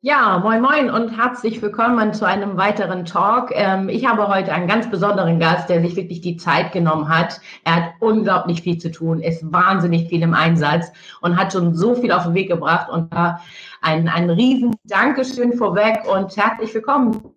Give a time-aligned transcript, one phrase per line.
[0.00, 3.50] Ja, moin moin und herzlich willkommen zu einem weiteren Talk.
[3.52, 7.40] Ähm, ich habe heute einen ganz besonderen Gast, der sich wirklich die Zeit genommen hat.
[7.64, 11.96] Er hat unglaublich viel zu tun, ist wahnsinnig viel im Einsatz und hat schon so
[11.96, 12.88] viel auf den Weg gebracht.
[12.88, 13.40] Und da
[13.82, 17.34] ein, ein riesen Dankeschön vorweg und herzlich willkommen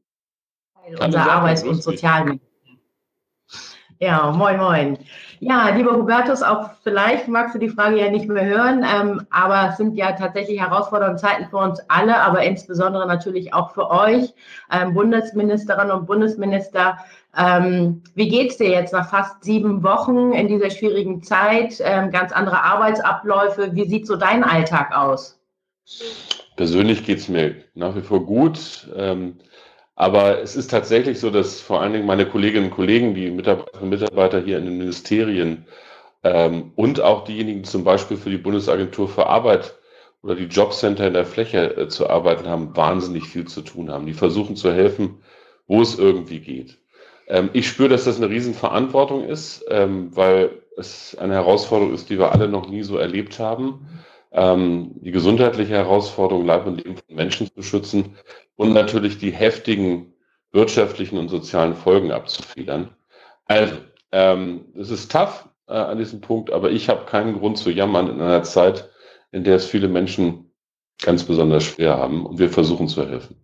[0.76, 2.51] bei unserer Arbeits- und Sozialminister.
[4.04, 4.98] Ja, moin, moin.
[5.42, 9.70] Ja, lieber Hubertus, auch vielleicht magst du die Frage ja nicht mehr hören, ähm, aber
[9.70, 14.34] es sind ja tatsächlich herausfordernde Zeiten für uns alle, aber insbesondere natürlich auch für euch,
[14.72, 16.98] ähm, Bundesministerinnen und Bundesminister.
[17.38, 21.80] Ähm, wie geht's dir jetzt nach fast sieben Wochen in dieser schwierigen Zeit?
[21.82, 23.76] Ähm, ganz andere Arbeitsabläufe.
[23.76, 25.40] Wie sieht so dein Alltag aus?
[26.56, 28.90] Persönlich geht's mir nach wie vor gut.
[30.02, 33.84] Aber es ist tatsächlich so, dass vor allen Dingen meine Kolleginnen und Kollegen, die Mitarbeiter
[33.84, 35.68] und Mitarbeiter hier in den Ministerien
[36.24, 39.76] ähm, und auch diejenigen, die zum Beispiel für die Bundesagentur für Arbeit
[40.24, 44.08] oder die Jobcenter in der Fläche äh, zu arbeiten haben, wahnsinnig viel zu tun haben.
[44.08, 45.22] Die versuchen zu helfen,
[45.68, 46.80] wo es irgendwie geht.
[47.28, 52.18] Ähm, ich spüre, dass das eine Riesenverantwortung ist, ähm, weil es eine Herausforderung ist, die
[52.18, 53.88] wir alle noch nie so erlebt haben
[54.32, 58.16] ähm, die gesundheitliche Herausforderung, Leib und Leben von Menschen zu schützen
[58.62, 60.14] und natürlich die heftigen
[60.52, 62.96] wirtschaftlichen und sozialen Folgen abzufedern.
[63.46, 63.74] Also,
[64.12, 68.08] ähm, es ist tough äh, an diesem Punkt, aber ich habe keinen Grund zu jammern
[68.08, 68.88] in einer Zeit,
[69.32, 70.54] in der es viele Menschen
[71.02, 73.44] ganz besonders schwer haben und wir versuchen zu helfen.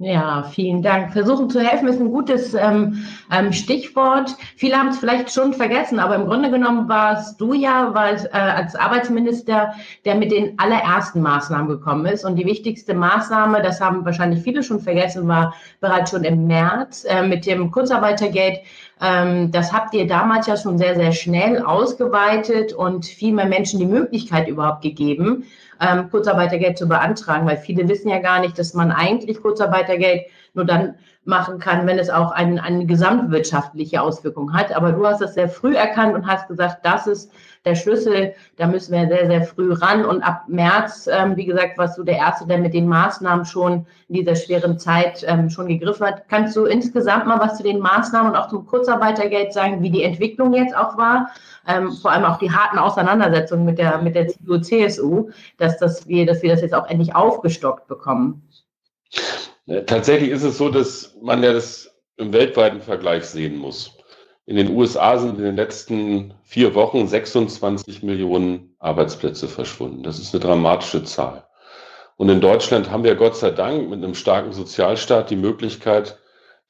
[0.00, 1.12] Ja, vielen Dank.
[1.12, 4.36] Versuchen zu helfen ist ein gutes ähm, ähm, Stichwort.
[4.54, 8.38] Viele haben es vielleicht schon vergessen, aber im Grunde genommen warst du ja weil, äh,
[8.38, 12.24] als Arbeitsminister, der mit den allerersten Maßnahmen gekommen ist.
[12.24, 17.04] Und die wichtigste Maßnahme, das haben wahrscheinlich viele schon vergessen, war bereits schon im März
[17.08, 18.60] äh, mit dem Kurzarbeitergeld.
[19.00, 23.80] Ähm, das habt ihr damals ja schon sehr, sehr schnell ausgeweitet und viel mehr Menschen
[23.80, 25.44] die Möglichkeit überhaupt gegeben
[25.80, 30.22] ähm, Kurzarbeitergeld zu beantragen, weil viele wissen ja gar nicht, dass man eigentlich Kurzarbeitergeld
[30.54, 30.94] nur dann
[31.28, 34.74] machen kann, wenn es auch eine, eine gesamtwirtschaftliche Auswirkung hat.
[34.74, 37.30] Aber du hast das sehr früh erkannt und hast gesagt, das ist
[37.66, 40.06] der Schlüssel, da müssen wir sehr, sehr früh ran.
[40.06, 43.86] Und ab März, ähm, wie gesagt, warst du der Erste, der mit den Maßnahmen schon
[44.08, 46.28] in dieser schweren Zeit ähm, schon gegriffen hat.
[46.30, 50.04] Kannst du insgesamt mal was zu den Maßnahmen und auch zum Kurzarbeitergeld sagen, wie die
[50.04, 51.28] Entwicklung jetzt auch war?
[51.66, 56.08] Ähm, vor allem auch die harten Auseinandersetzungen mit der, mit der CDU, CSU, dass, das
[56.08, 58.42] wir, dass wir das jetzt auch endlich aufgestockt bekommen.
[59.86, 63.96] Tatsächlich ist es so, dass man ja das im weltweiten Vergleich sehen muss.
[64.46, 70.02] In den USA sind in den letzten vier Wochen 26 Millionen Arbeitsplätze verschwunden.
[70.02, 71.46] Das ist eine dramatische Zahl.
[72.16, 76.18] Und in Deutschland haben wir Gott sei Dank mit einem starken Sozialstaat die Möglichkeit,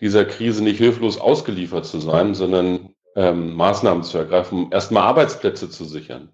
[0.00, 5.70] dieser Krise nicht hilflos ausgeliefert zu sein, sondern ähm, Maßnahmen zu ergreifen, um erstmal Arbeitsplätze
[5.70, 6.30] zu sichern.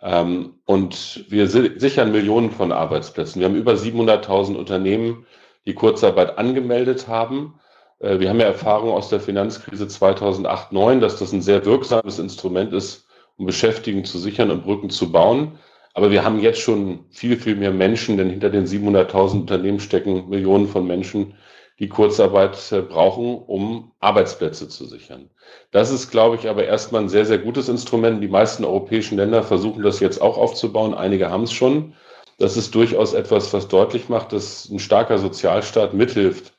[0.00, 3.40] Ähm, und wir sichern Millionen von Arbeitsplätzen.
[3.40, 5.26] Wir haben über 700.000 Unternehmen,
[5.66, 7.60] die Kurzarbeit angemeldet haben.
[8.00, 12.72] Äh, wir haben ja Erfahrung aus der Finanzkrise 2008-9, dass das ein sehr wirksames Instrument
[12.72, 15.58] ist, um Beschäftigung zu sichern und Brücken zu bauen.
[15.94, 20.28] Aber wir haben jetzt schon viel, viel mehr Menschen, denn hinter den 700.000 Unternehmen stecken
[20.28, 21.34] Millionen von Menschen,
[21.78, 25.30] die Kurzarbeit äh, brauchen, um Arbeitsplätze zu sichern.
[25.70, 28.22] Das ist, glaube ich, aber erstmal ein sehr, sehr gutes Instrument.
[28.22, 30.94] Die meisten europäischen Länder versuchen das jetzt auch aufzubauen.
[30.94, 31.94] Einige haben es schon.
[32.38, 36.52] Das ist durchaus etwas, was deutlich macht, dass ein starker Sozialstaat mithilft,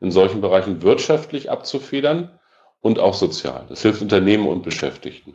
[0.00, 2.30] in solchen Bereichen wirtschaftlich abzufedern
[2.80, 3.66] und auch sozial.
[3.68, 5.34] Das hilft Unternehmen und Beschäftigten.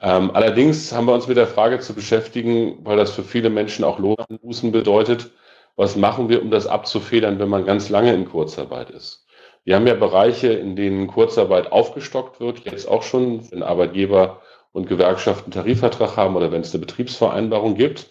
[0.00, 3.84] Ähm, allerdings haben wir uns mit der Frage zu beschäftigen, weil das für viele Menschen
[3.84, 5.30] auch Lohnbußen bedeutet,
[5.76, 9.26] was machen wir, um das abzufedern, wenn man ganz lange in Kurzarbeit ist.
[9.64, 14.40] Wir haben ja Bereiche, in denen Kurzarbeit aufgestockt wird, jetzt auch schon, wenn Arbeitgeber
[14.72, 18.08] und Gewerkschaften Tarifvertrag haben oder wenn es eine Betriebsvereinbarung gibt.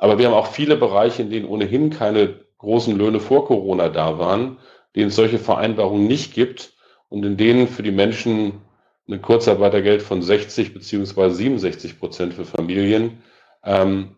[0.00, 4.18] Aber wir haben auch viele Bereiche, in denen ohnehin keine großen Löhne vor Corona da
[4.18, 4.56] waren,
[4.96, 6.72] denen es solche Vereinbarungen nicht gibt
[7.10, 8.62] und in denen für die Menschen
[9.06, 13.22] ein Kurzarbeitergeld von 60 beziehungsweise 67 Prozent für Familien
[13.62, 14.16] ähm,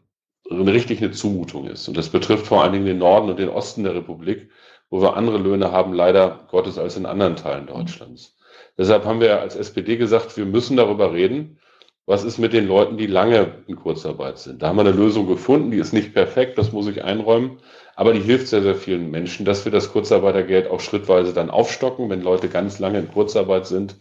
[0.49, 1.89] richtig eine Zumutung ist.
[1.89, 4.51] Und das betrifft vor allen Dingen den Norden und den Osten der Republik,
[4.89, 8.37] wo wir andere Löhne haben, leider Gottes, als in anderen Teilen Deutschlands.
[8.79, 11.59] Deshalb haben wir als SPD gesagt, wir müssen darüber reden,
[12.07, 14.63] was ist mit den Leuten, die lange in Kurzarbeit sind.
[14.63, 17.59] Da haben wir eine Lösung gefunden, die ist nicht perfekt, das muss ich einräumen,
[17.95, 22.11] aber die hilft sehr, sehr vielen Menschen, dass wir das Kurzarbeitergeld auch schrittweise dann aufstocken,
[22.11, 23.97] wenn Leute ganz lange in Kurzarbeit sind,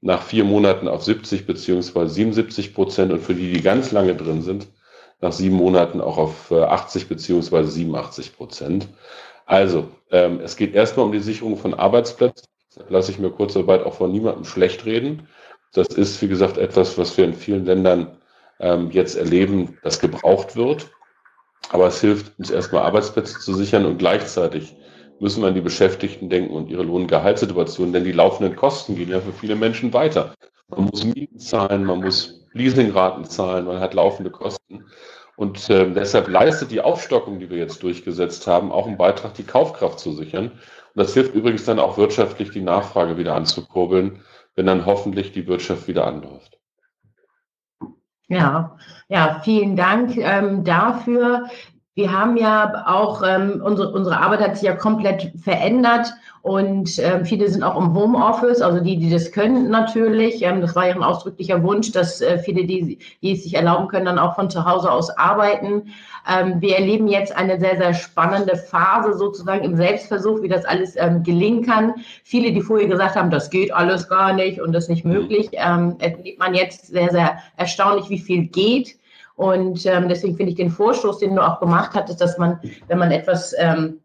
[0.00, 4.42] nach vier Monaten auf 70 beziehungsweise 77 Prozent und für die, die ganz lange drin
[4.42, 4.68] sind,
[5.20, 8.88] nach sieben Monaten auch auf 80 beziehungsweise 87 Prozent.
[9.46, 12.46] Also, ähm, es geht erstmal um die Sicherung von Arbeitsplätzen.
[12.88, 15.28] Lasse ich mir Kurzarbeit auch von niemandem schlecht reden.
[15.74, 18.16] Das ist, wie gesagt, etwas, was wir in vielen Ländern
[18.60, 20.90] ähm, jetzt erleben, das gebraucht wird.
[21.70, 24.76] Aber es hilft uns erstmal Arbeitsplätze zu sichern und gleichzeitig
[25.20, 28.96] müssen wir an die Beschäftigten denken und ihre Lohn- und Gehaltssituation, denn die laufenden Kosten
[28.96, 30.34] gehen ja für viele Menschen weiter.
[30.68, 34.84] Man muss Mieten zahlen, man muss Leasingraten zahlen, man hat laufende Kosten.
[35.36, 39.42] Und äh, deshalb leistet die Aufstockung, die wir jetzt durchgesetzt haben, auch einen Beitrag, die
[39.42, 40.52] Kaufkraft zu sichern.
[40.52, 40.60] Und
[40.94, 44.20] das hilft übrigens dann auch wirtschaftlich, die Nachfrage wieder anzukurbeln,
[44.54, 46.58] wenn dann hoffentlich die Wirtschaft wieder anläuft.
[48.28, 48.76] Ja,
[49.08, 51.48] ja, vielen Dank ähm, dafür.
[51.96, 56.12] Wir haben ja auch, ähm, unsere, unsere Arbeit hat sich ja komplett verändert
[56.42, 60.42] und ähm, viele sind auch im Homeoffice, also die, die das können natürlich.
[60.42, 63.86] Ähm, das war ja ein ausdrücklicher Wunsch, dass äh, viele, die, die es sich erlauben
[63.86, 65.92] können, dann auch von zu Hause aus arbeiten.
[66.28, 70.96] Ähm, wir erleben jetzt eine sehr, sehr spannende Phase sozusagen im Selbstversuch, wie das alles
[70.96, 71.94] ähm, gelingen kann.
[72.24, 75.50] Viele, die vorher gesagt haben, das geht alles gar nicht und das ist nicht möglich,
[75.52, 78.96] ähm, erlebt man jetzt sehr, sehr erstaunlich, wie viel geht.
[79.36, 82.98] Und ähm, deswegen finde ich den Vorstoß, den du auch gemacht hattest, dass man, wenn
[82.98, 84.00] man etwas ähm,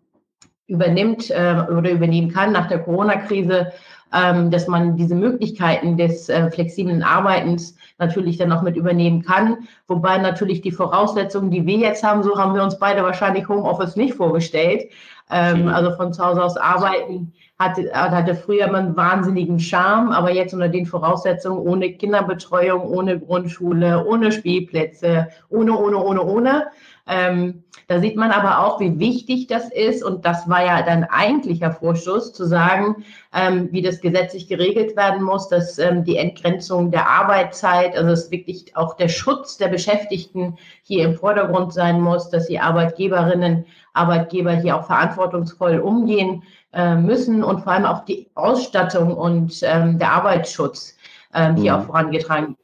[0.67, 3.71] übernimmt äh, oder übernehmen kann nach der Corona-Krise,
[4.13, 9.67] ähm, dass man diese Möglichkeiten des äh, flexiblen Arbeitens natürlich dann auch mit übernehmen kann.
[9.87, 13.95] Wobei natürlich die Voraussetzungen, die wir jetzt haben, so haben wir uns beide wahrscheinlich Homeoffice
[13.95, 14.89] nicht vorgestellt.
[15.31, 20.31] Ähm, also von zu Hause aus arbeiten hatte, hatte früher immer einen wahnsinnigen Charme, aber
[20.31, 26.67] jetzt unter den Voraussetzungen ohne Kinderbetreuung, ohne Grundschule, ohne Spielplätze, ohne, ohne, ohne, ohne.
[27.09, 30.03] Ähm, da sieht man aber auch, wie wichtig das ist.
[30.03, 33.03] Und das war ja dann eigentlicher Vorschuss, zu sagen,
[33.33, 38.29] ähm, wie das gesetzlich geregelt werden muss, dass ähm, die Entgrenzung der Arbeitszeit, also dass
[38.29, 44.51] wirklich auch der Schutz der Beschäftigten hier im Vordergrund sein muss, dass die Arbeitgeberinnen, Arbeitgeber
[44.51, 50.11] hier auch verantwortungsvoll umgehen äh, müssen und vor allem auch die Ausstattung und ähm, der
[50.11, 50.95] Arbeitsschutz
[51.33, 51.79] ähm, hier mhm.
[51.79, 52.55] auch vorangetragen.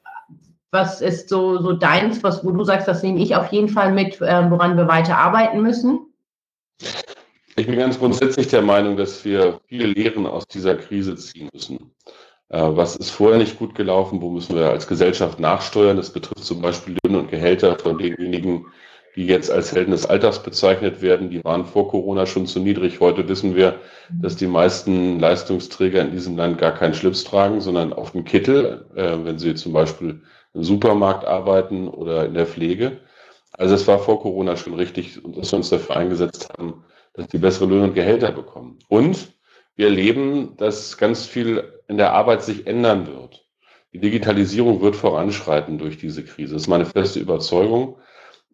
[0.75, 3.93] Was ist so, so deins, was, wo du sagst, das nehme ich auf jeden Fall
[3.93, 6.13] mit, äh, woran wir weiter arbeiten müssen?
[7.55, 11.95] Ich bin ganz grundsätzlich der Meinung, dass wir viele Lehren aus dieser Krise ziehen müssen.
[12.49, 14.21] Äh, was ist vorher nicht gut gelaufen?
[14.21, 15.95] Wo müssen wir als Gesellschaft nachsteuern?
[15.95, 18.65] Das betrifft zum Beispiel Löhne und Gehälter von denjenigen,
[19.15, 22.99] die jetzt als Helden des Alters bezeichnet werden, die waren vor Corona schon zu niedrig.
[22.99, 23.79] Heute wissen wir,
[24.11, 28.85] dass die meisten Leistungsträger in diesem Land gar keinen Schlips tragen, sondern auf dem Kittel,
[28.93, 30.21] äh, wenn sie zum Beispiel
[30.55, 32.99] im Supermarkt arbeiten oder in der Pflege.
[33.51, 37.37] Also es war vor Corona schon richtig, dass wir uns dafür eingesetzt haben, dass die
[37.37, 38.79] bessere Löhne und Gehälter bekommen.
[38.87, 39.33] Und
[39.75, 43.45] wir erleben, dass ganz viel in der Arbeit sich ändern wird.
[43.93, 46.53] Die Digitalisierung wird voranschreiten durch diese Krise.
[46.53, 47.97] Das ist meine feste Überzeugung.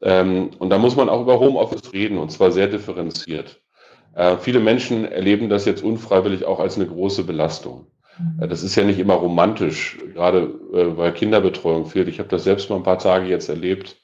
[0.02, 3.62] Ähm, und da muss man auch über Homeoffice reden und zwar sehr differenziert.
[4.16, 7.88] Äh, viele Menschen erleben das jetzt unfreiwillig auch als eine große Belastung.
[8.40, 12.08] Äh, das ist ja nicht immer romantisch, gerade äh, weil Kinderbetreuung fehlt.
[12.08, 13.98] Ich habe das selbst mal ein paar Tage jetzt erlebt.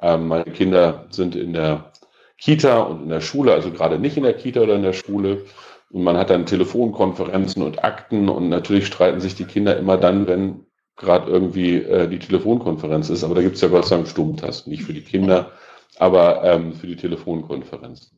[0.00, 1.92] Ähm, meine Kinder sind in der
[2.38, 5.44] Kita und in der Schule, also gerade nicht in der Kita oder in der Schule.
[5.90, 10.26] Und man hat dann Telefonkonferenzen und Akten und natürlich streiten sich die Kinder immer dann,
[10.26, 10.66] wenn
[10.96, 14.70] gerade irgendwie äh, die Telefonkonferenz ist, aber da gibt es ja Gott sei Dank Stummtasten,
[14.70, 15.50] nicht für die Kinder,
[15.98, 18.12] aber ähm, für die Telefonkonferenz.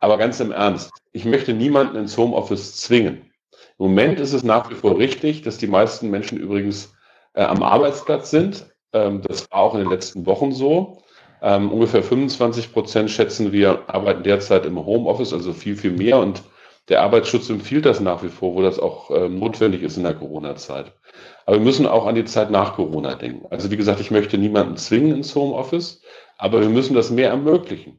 [0.00, 3.30] Aber ganz im Ernst, ich möchte niemanden ins Homeoffice zwingen.
[3.78, 6.94] Im Moment ist es nach wie vor richtig, dass die meisten Menschen übrigens
[7.34, 8.66] äh, am Arbeitsplatz sind.
[8.92, 11.02] Ähm, das war auch in den letzten Wochen so.
[11.42, 16.18] Ähm, ungefähr 25 Prozent schätzen wir arbeiten derzeit im Homeoffice, also viel, viel mehr.
[16.18, 16.42] Und
[16.88, 20.14] der Arbeitsschutz empfiehlt das nach wie vor, wo das auch ähm, notwendig ist in der
[20.14, 20.92] Corona-Zeit.
[21.44, 23.46] Aber wir müssen auch an die Zeit nach Corona denken.
[23.50, 26.02] Also wie gesagt, ich möchte niemanden zwingen ins Homeoffice,
[26.38, 27.98] aber wir müssen das mehr ermöglichen.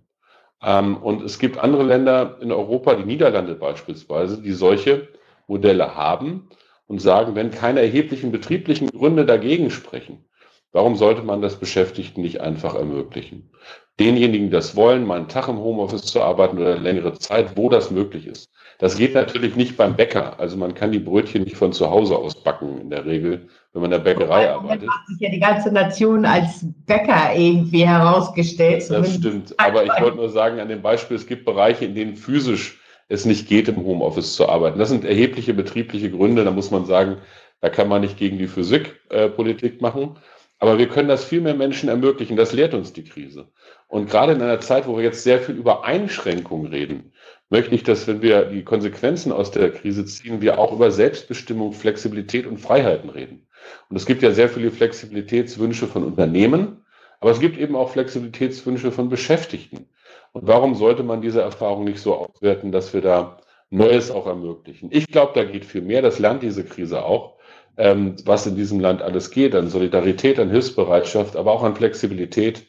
[0.64, 5.10] Ähm, und es gibt andere Länder in Europa, die Niederlande beispielsweise, die solche
[5.48, 6.50] Modelle haben
[6.88, 10.26] und sagen, wenn keine erheblichen betrieblichen Gründe dagegen sprechen,
[10.72, 13.52] warum sollte man das Beschäftigten nicht einfach ermöglichen?
[14.00, 17.70] Denjenigen, die das wollen, mal einen Tag im Homeoffice zu arbeiten oder längere Zeit, wo
[17.70, 18.50] das möglich ist.
[18.78, 20.38] Das geht natürlich nicht beim Bäcker.
[20.38, 23.82] Also man kann die Brötchen nicht von zu Hause aus backen in der Regel, wenn
[23.82, 24.90] man in der Bäckerei arbeitet.
[24.90, 28.86] hat sich ja die ganze Nation als Bäcker irgendwie herausgestellt.
[28.90, 29.58] Das stimmt.
[29.58, 33.26] Aber ich wollte nur sagen, an dem Beispiel, es gibt Bereiche, in denen physisch es
[33.26, 34.80] nicht geht, im Homeoffice zu arbeiten.
[34.80, 36.44] Das sind erhebliche betriebliche Gründe.
[36.44, 37.18] Da muss man sagen,
[37.62, 40.18] da kann man nicht gegen die Physikpolitik äh, machen.
[40.58, 42.38] Aber wir können das viel mehr Menschen ermöglichen.
[42.38, 43.50] Das lehrt uns die Krise.
[43.88, 47.12] Und gerade in einer Zeit, wo wir jetzt sehr viel über Einschränkungen reden,
[47.50, 51.74] möchte ich, dass wenn wir die Konsequenzen aus der Krise ziehen, wir auch über Selbstbestimmung,
[51.74, 53.48] Flexibilität und Freiheiten reden.
[53.90, 56.86] Und es gibt ja sehr viele Flexibilitätswünsche von Unternehmen,
[57.20, 59.90] aber es gibt eben auch Flexibilitätswünsche von Beschäftigten.
[60.36, 63.38] Und warum sollte man diese Erfahrung nicht so auswerten, dass wir da
[63.70, 64.90] Neues auch ermöglichen?
[64.92, 66.02] Ich glaube, da geht viel mehr.
[66.02, 67.38] Das lernt diese Krise auch,
[67.78, 72.68] ähm, was in diesem Land alles geht, an Solidarität, an Hilfsbereitschaft, aber auch an Flexibilität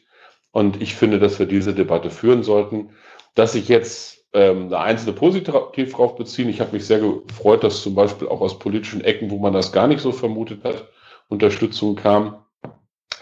[0.51, 2.91] Und ich finde, dass wir diese Debatte führen sollten.
[3.35, 6.47] Dass sich jetzt ähm, eine einzelne positiv darauf beziehen.
[6.47, 9.73] Ich habe mich sehr gefreut, dass zum Beispiel auch aus politischen Ecken, wo man das
[9.73, 10.87] gar nicht so vermutet hat,
[11.27, 12.45] Unterstützung kam.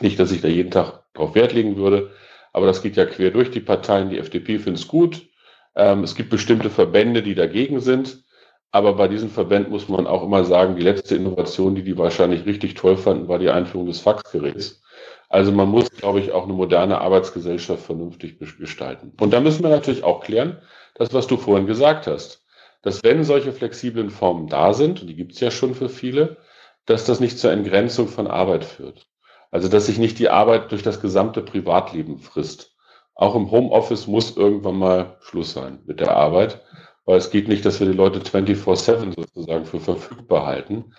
[0.01, 2.11] Nicht, dass ich da jeden Tag darauf Wert legen würde,
[2.55, 4.09] aber das geht ja quer durch die Parteien.
[4.09, 5.27] Die FDP findet es gut.
[5.75, 8.23] Ähm, es gibt bestimmte Verbände, die dagegen sind.
[8.71, 12.45] Aber bei diesen Verbänden muss man auch immer sagen, die letzte Innovation, die die wahrscheinlich
[12.45, 14.81] richtig toll fanden, war die Einführung des Faxgeräts.
[15.27, 19.11] Also man muss, glaube ich, auch eine moderne Arbeitsgesellschaft vernünftig gestalten.
[19.19, 20.61] Und da müssen wir natürlich auch klären,
[20.93, 22.45] das, was du vorhin gesagt hast,
[22.83, 26.37] dass wenn solche flexiblen Formen da sind, und die gibt es ja schon für viele,
[26.85, 29.07] dass das nicht zur Entgrenzung von Arbeit führt.
[29.51, 32.75] Also dass sich nicht die Arbeit durch das gesamte Privatleben frisst.
[33.15, 36.61] Auch im Homeoffice muss irgendwann mal Schluss sein mit der Arbeit,
[37.05, 40.93] weil es geht nicht, dass wir die Leute 24-7 sozusagen für verfügbar halten.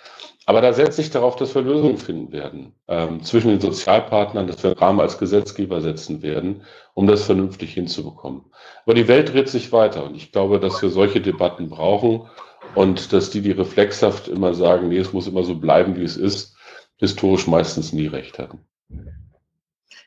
[0.47, 4.63] Aber da setze ich darauf, dass wir Lösungen finden werden ähm, zwischen den Sozialpartnern, dass
[4.63, 6.63] wir einen Rahmen als Gesetzgeber setzen werden,
[6.95, 8.45] um das vernünftig hinzubekommen.
[8.85, 12.29] Aber die Welt dreht sich weiter und ich glaube, dass wir solche Debatten brauchen
[12.77, 16.17] und dass die, die reflexhaft immer sagen, nee, es muss immer so bleiben, wie es
[16.17, 16.56] ist,
[16.97, 18.61] historisch meistens nie recht hatten.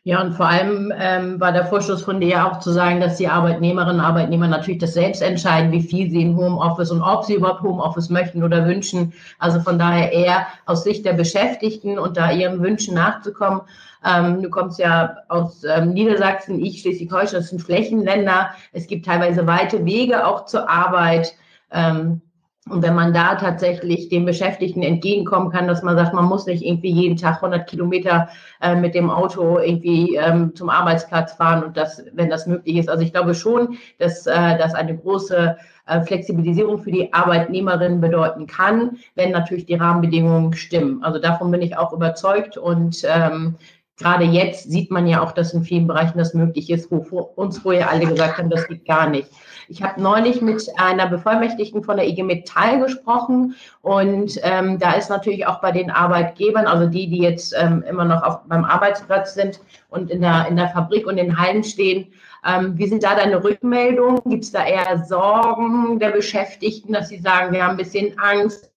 [0.03, 3.27] Ja, und vor allem ähm, war der Vorschluss von dir auch zu sagen, dass die
[3.27, 7.35] Arbeitnehmerinnen und Arbeitnehmer natürlich das selbst entscheiden, wie viel sie in Homeoffice und ob sie
[7.35, 9.13] überhaupt Homeoffice möchten oder wünschen.
[9.39, 13.61] Also von daher eher aus Sicht der Beschäftigten und da ihren Wünschen nachzukommen.
[14.05, 18.51] Ähm, du kommst ja aus ähm, Niedersachsen, ich Schleswig-Holstein, das sind Flächenländer.
[18.71, 21.35] Es gibt teilweise weite Wege auch zur Arbeit.
[21.71, 22.21] Ähm,
[22.69, 26.63] und wenn man da tatsächlich den Beschäftigten entgegenkommen kann, dass man sagt, man muss nicht
[26.63, 28.29] irgendwie jeden Tag 100 Kilometer
[28.61, 32.89] äh, mit dem Auto irgendwie ähm, zum Arbeitsplatz fahren und das, wenn das möglich ist.
[32.89, 35.57] Also ich glaube schon, dass äh, das eine große
[35.87, 41.03] äh, Flexibilisierung für die Arbeitnehmerinnen bedeuten kann, wenn natürlich die Rahmenbedingungen stimmen.
[41.03, 43.55] Also davon bin ich auch überzeugt und ähm,
[43.97, 46.97] gerade jetzt sieht man ja auch, dass in vielen Bereichen das möglich ist, wo
[47.35, 49.29] uns vorher alle gesagt haben, das geht gar nicht.
[49.71, 55.09] Ich habe neulich mit einer Bevollmächtigten von der IG Metall gesprochen und ähm, da ist
[55.09, 59.35] natürlich auch bei den Arbeitgebern, also die, die jetzt ähm, immer noch auf, beim Arbeitsplatz
[59.35, 59.59] sind
[59.89, 62.11] und in der, in der Fabrik und in Hallen stehen,
[62.43, 64.21] ähm, wie sind da deine Rückmeldungen?
[64.25, 68.68] Gibt es da eher Sorgen der Beschäftigten, dass sie sagen, wir haben ein bisschen Angst,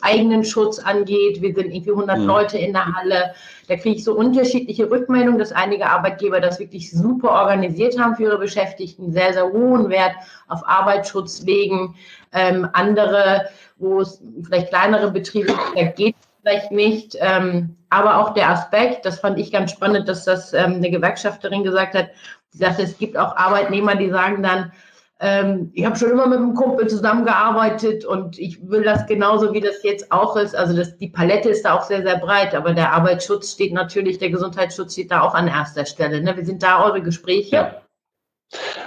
[0.00, 1.42] eigenen Schutz angeht.
[1.42, 2.26] Wir sind irgendwie 100 mhm.
[2.26, 3.34] Leute in der Halle.
[3.68, 8.24] Da kriege ich so unterschiedliche Rückmeldungen, dass einige Arbeitgeber das wirklich super organisiert haben für
[8.24, 10.14] ihre Beschäftigten, sehr, sehr hohen Wert
[10.48, 11.96] auf Arbeitsschutz legen.
[12.32, 17.16] Ähm, andere, wo es vielleicht kleinere Betriebe, da geht vielleicht nicht.
[17.20, 21.64] Ähm, aber auch der Aspekt, das fand ich ganz spannend, dass das ähm, eine Gewerkschafterin
[21.64, 22.10] gesagt hat,
[22.52, 24.72] die sagte, es gibt auch Arbeitnehmer, die sagen dann,
[25.22, 29.60] ähm, ich habe schon immer mit einem Kumpel zusammengearbeitet und ich will das genauso, wie
[29.60, 30.56] das jetzt auch ist.
[30.56, 34.18] Also das, die Palette ist da auch sehr, sehr breit, aber der Arbeitsschutz steht natürlich,
[34.18, 36.20] der Gesundheitsschutz steht da auch an erster Stelle.
[36.20, 36.36] Ne?
[36.36, 37.54] Wie sind da eure Gespräche?
[37.54, 37.82] Ja.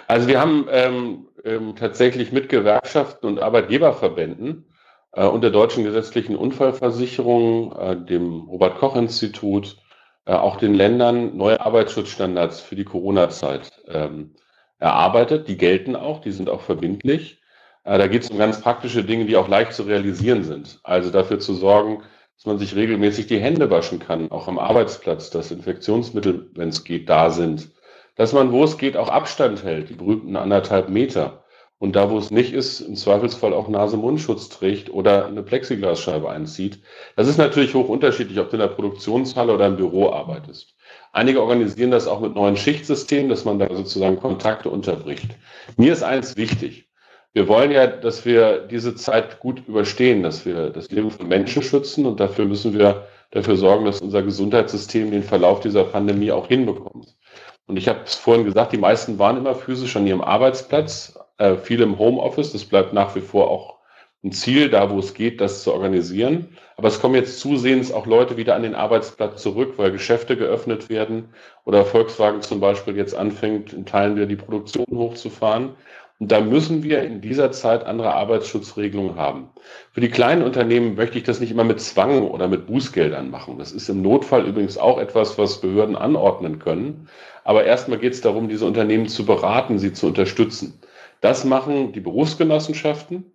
[0.09, 4.65] Also wir haben ähm, ähm, tatsächlich mit Gewerkschaften und Arbeitgeberverbänden
[5.13, 9.77] äh, und der Deutschen Gesetzlichen Unfallversicherung, äh, dem Robert-Koch-Institut,
[10.25, 14.35] äh, auch den Ländern neue Arbeitsschutzstandards für die Corona-Zeit ähm,
[14.79, 15.47] erarbeitet.
[15.47, 17.41] Die gelten auch, die sind auch verbindlich.
[17.83, 20.79] Äh, da geht es um ganz praktische Dinge, die auch leicht zu realisieren sind.
[20.83, 22.03] Also dafür zu sorgen,
[22.35, 26.83] dass man sich regelmäßig die Hände waschen kann, auch am Arbeitsplatz, dass Infektionsmittel, wenn es
[26.83, 27.71] geht, da sind.
[28.15, 31.43] Dass man, wo es geht, auch Abstand hält, die berühmten anderthalb Meter.
[31.77, 36.79] Und da, wo es nicht ist, im Zweifelsfall auch Nase-Mundschutz trägt oder eine Plexiglasscheibe einzieht.
[37.17, 40.75] Das ist natürlich hoch unterschiedlich, ob du in der Produktionshalle oder im Büro arbeitest.
[41.15, 45.29] Einige organisieren das auch mit neuen Schichtsystemen, dass man da sozusagen Kontakte unterbricht.
[45.77, 46.89] Mir ist eins wichtig.
[47.31, 51.63] Wir wollen ja, dass wir diese Zeit gut überstehen, dass wir das Leben von Menschen
[51.63, 56.49] schützen und dafür müssen wir dafür sorgen, dass unser Gesundheitssystem den Verlauf dieser Pandemie auch
[56.49, 57.15] hinbekommt.
[57.65, 61.55] Und ich habe es vorhin gesagt, die meisten waren immer physisch an ihrem Arbeitsplatz, äh,
[61.55, 62.51] viele im Homeoffice.
[62.51, 63.74] Das bleibt nach wie vor auch
[64.25, 66.49] ein Ziel, da wo es geht, das zu organisieren.
[66.77, 70.89] Aber es kommen jetzt zusehends auch Leute wieder an den Arbeitsplatz zurück, weil Geschäfte geöffnet
[70.89, 71.29] werden
[71.63, 75.75] oder Volkswagen zum Beispiel jetzt anfängt, in Teilen wieder die Produktion hochzufahren.
[76.19, 79.49] Und da müssen wir in dieser Zeit andere Arbeitsschutzregelungen haben.
[79.91, 83.59] Für die kleinen Unternehmen möchte ich das nicht immer mit Zwang oder mit Bußgeldern machen.
[83.59, 87.09] Das ist im Notfall übrigens auch etwas, was Behörden anordnen können.
[87.43, 90.79] Aber erstmal geht es darum, diese Unternehmen zu beraten, sie zu unterstützen.
[91.21, 93.34] Das machen die Berufsgenossenschaften.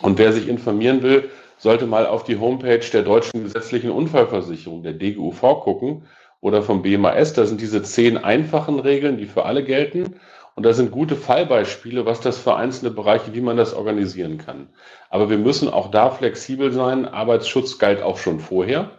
[0.00, 4.92] Und wer sich informieren will, sollte mal auf die Homepage der Deutschen Gesetzlichen Unfallversicherung, der
[4.92, 6.02] DGUV, gucken
[6.40, 7.32] oder vom BMAS.
[7.32, 10.20] Da sind diese zehn einfachen Regeln, die für alle gelten.
[10.54, 14.68] Und da sind gute Fallbeispiele, was das für einzelne Bereiche, wie man das organisieren kann.
[15.10, 17.06] Aber wir müssen auch da flexibel sein.
[17.06, 18.90] Arbeitsschutz galt auch schon vorher.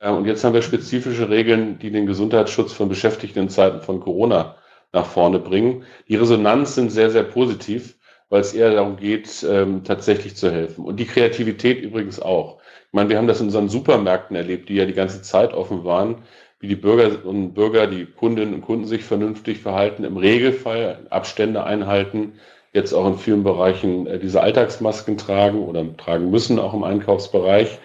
[0.00, 4.56] Und jetzt haben wir spezifische Regeln, die den Gesundheitsschutz von Beschäftigten in Zeiten von Corona
[4.92, 5.84] nach vorne bringen.
[6.08, 7.96] Die Resonanz sind sehr, sehr positiv,
[8.28, 10.84] weil es eher darum geht, ähm, tatsächlich zu helfen.
[10.84, 12.58] Und die Kreativität übrigens auch.
[12.86, 15.84] Ich meine, wir haben das in unseren Supermärkten erlebt, die ja die ganze Zeit offen
[15.84, 16.22] waren,
[16.60, 21.64] wie die Bürger und Bürger, die Kundinnen und Kunden sich vernünftig verhalten, im Regelfall Abstände
[21.64, 22.34] einhalten,
[22.72, 27.78] jetzt auch in vielen Bereichen äh, diese Alltagsmasken tragen oder tragen müssen, auch im Einkaufsbereich.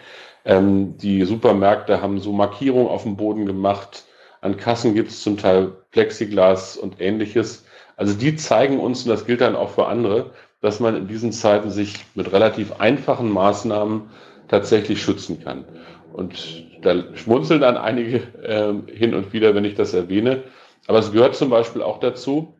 [0.45, 4.05] Ähm, die Supermärkte haben so Markierungen auf dem Boden gemacht.
[4.41, 7.65] An Kassen gibt es zum Teil Plexiglas und ähnliches.
[7.99, 11.33] Also die zeigen uns, und das gilt dann auch für andere, dass man in diesen
[11.33, 14.09] Zeiten sich mit relativ einfachen Maßnahmen
[14.47, 15.65] tatsächlich schützen kann.
[16.13, 20.45] Und da schmunzeln dann einige äh, hin und wieder, wenn ich das erwähne.
[20.87, 22.55] Aber es gehört zum Beispiel auch dazu,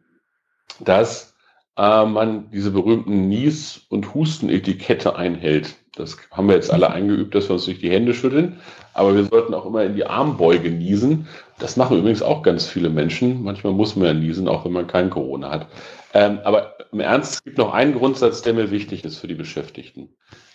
[0.81, 1.33] dass
[1.77, 5.77] äh, man diese berühmten Nies- und Hustenetikette einhält.
[5.99, 8.59] Das haben wir jetzt alle eingeübt, dass wir uns durch die Hände schütteln.
[8.93, 11.27] Aber wir sollten auch immer in die Armbeuge niesen.
[11.59, 13.43] Das machen übrigens auch ganz viele Menschen.
[13.43, 15.67] Manchmal muss man ja niesen, auch wenn man kein Corona hat.
[16.13, 19.35] Ähm, aber im Ernst, es gibt noch einen Grundsatz, der mir wichtig ist für die
[19.35, 20.09] Beschäftigten.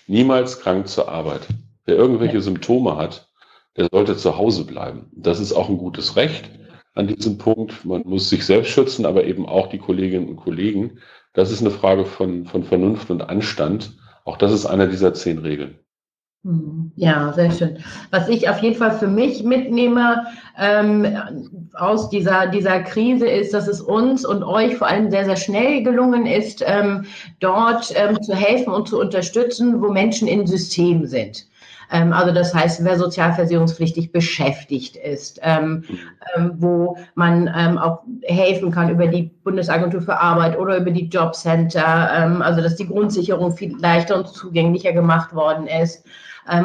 [0.06, 1.42] Niemals krank zur Arbeit.
[1.86, 3.28] Wer irgendwelche Symptome hat,
[3.76, 5.10] der sollte zu Hause bleiben.
[5.12, 6.50] Das ist auch ein gutes Recht
[6.94, 7.84] an diesem Punkt.
[7.84, 10.98] Man muss sich selbst schützen, aber eben auch die Kolleginnen und Kollegen.
[11.32, 13.96] Das ist eine Frage von, von Vernunft und Anstand.
[14.24, 15.78] Auch das ist einer dieser zehn Regeln.
[16.44, 17.78] Hm, ja, sehr schön.
[18.10, 20.26] Was ich auf jeden Fall für mich mitnehme
[20.58, 21.06] ähm,
[21.72, 25.82] aus dieser, dieser Krise ist, dass es uns und euch vor allem sehr, sehr schnell
[25.82, 27.06] gelungen ist, ähm,
[27.40, 31.46] dort ähm, zu helfen und zu unterstützen, wo Menschen in Systemen sind.
[31.90, 35.84] Ähm, also das heißt, wer sozialversicherungspflichtig beschäftigt ist, ähm,
[36.36, 37.48] ähm, wo man
[37.78, 41.86] auch helfen kann über die Bundesagentur für Arbeit oder über die Jobcenter,
[42.42, 46.04] also dass die Grundsicherung viel leichter und zugänglicher gemacht worden ist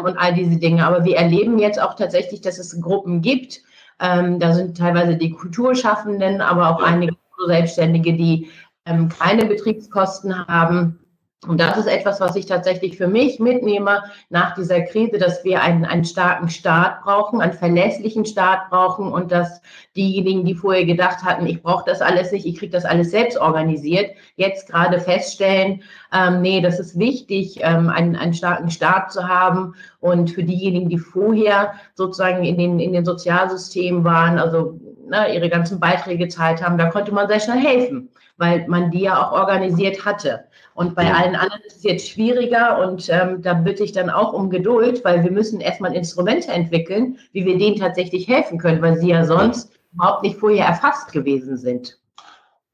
[0.03, 0.85] und all diese Dinge.
[0.85, 3.61] Aber wir erleben jetzt auch tatsächlich, dass es Gruppen gibt,
[3.97, 7.15] da sind teilweise die Kulturschaffenden, aber auch einige
[7.47, 8.49] Selbstständige, die
[8.85, 10.99] keine Betriebskosten haben
[11.47, 15.61] und das ist etwas, was ich tatsächlich für mich mitnehme nach dieser Krise, dass wir
[15.61, 19.61] einen, einen starken Staat brauchen, einen verlässlichen Staat brauchen und dass
[19.95, 23.37] diejenigen, die vorher gedacht hatten, ich brauche das alles nicht, ich kriege das alles selbst
[23.37, 25.81] organisiert, jetzt gerade feststellen,
[26.13, 29.75] ähm, nee, das ist wichtig, ähm, einen, einen starken Staat zu haben.
[30.01, 35.49] Und für diejenigen, die vorher sozusagen in den, in den Sozialsystemen waren, also ne, ihre
[35.49, 39.33] ganzen Beiträge gezahlt haben, da konnte man sehr schnell helfen, weil man die ja auch
[39.33, 40.45] organisiert hatte.
[40.73, 44.31] Und bei allen anderen ist es jetzt schwieriger und ähm, da bitte ich dann auch
[44.33, 48.97] um Geduld, weil wir müssen erstmal Instrumente entwickeln, wie wir denen tatsächlich helfen können, weil
[48.97, 51.99] sie ja sonst überhaupt nicht vorher erfasst gewesen sind.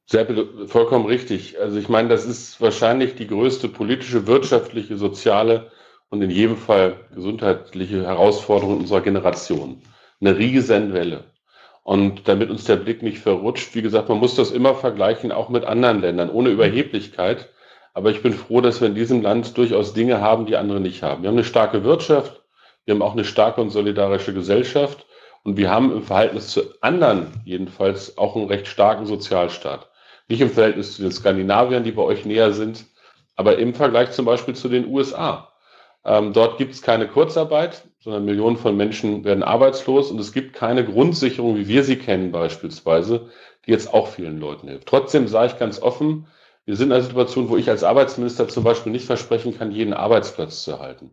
[0.06, 0.28] Sehr,
[0.68, 1.60] vollkommen richtig.
[1.60, 5.72] Also ich meine, das ist wahrscheinlich die größte politische, wirtschaftliche, soziale
[6.10, 9.82] und in jedem Fall gesundheitliche Herausforderung unserer Generation.
[10.22, 11.24] Eine Riesenwelle.
[11.86, 15.50] Und damit uns der Blick nicht verrutscht, wie gesagt, man muss das immer vergleichen, auch
[15.50, 17.50] mit anderen Ländern, ohne Überheblichkeit.
[17.94, 21.04] Aber ich bin froh, dass wir in diesem Land durchaus Dinge haben, die andere nicht
[21.04, 21.22] haben.
[21.22, 22.42] Wir haben eine starke Wirtschaft,
[22.86, 25.06] wir haben auch eine starke und solidarische Gesellschaft
[25.44, 29.88] und wir haben im Verhältnis zu anderen jedenfalls auch einen recht starken Sozialstaat.
[30.28, 32.86] Nicht im Verhältnis zu den Skandinaviern, die bei euch näher sind,
[33.36, 35.52] aber im Vergleich zum Beispiel zu den USA.
[36.06, 40.54] Ähm, dort gibt es keine Kurzarbeit, sondern Millionen von Menschen werden arbeitslos und es gibt
[40.54, 43.30] keine Grundsicherung, wie wir sie kennen beispielsweise,
[43.66, 44.88] die jetzt auch vielen Leuten hilft.
[44.88, 46.28] Trotzdem sage ich ganz offen,
[46.66, 49.94] wir sind in einer Situation, wo ich als Arbeitsminister zum Beispiel nicht versprechen kann, jeden
[49.94, 51.12] Arbeitsplatz zu erhalten.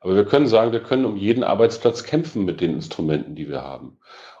[0.00, 3.62] Aber wir können sagen, wir können um jeden Arbeitsplatz kämpfen mit den Instrumenten, die wir
[3.62, 3.98] haben.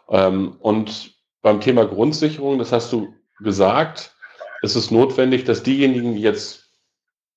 [0.08, 4.14] Ähm, und beim Thema Grundsicherung, das hast du gesagt,
[4.62, 6.70] ist es notwendig, dass diejenigen, die jetzt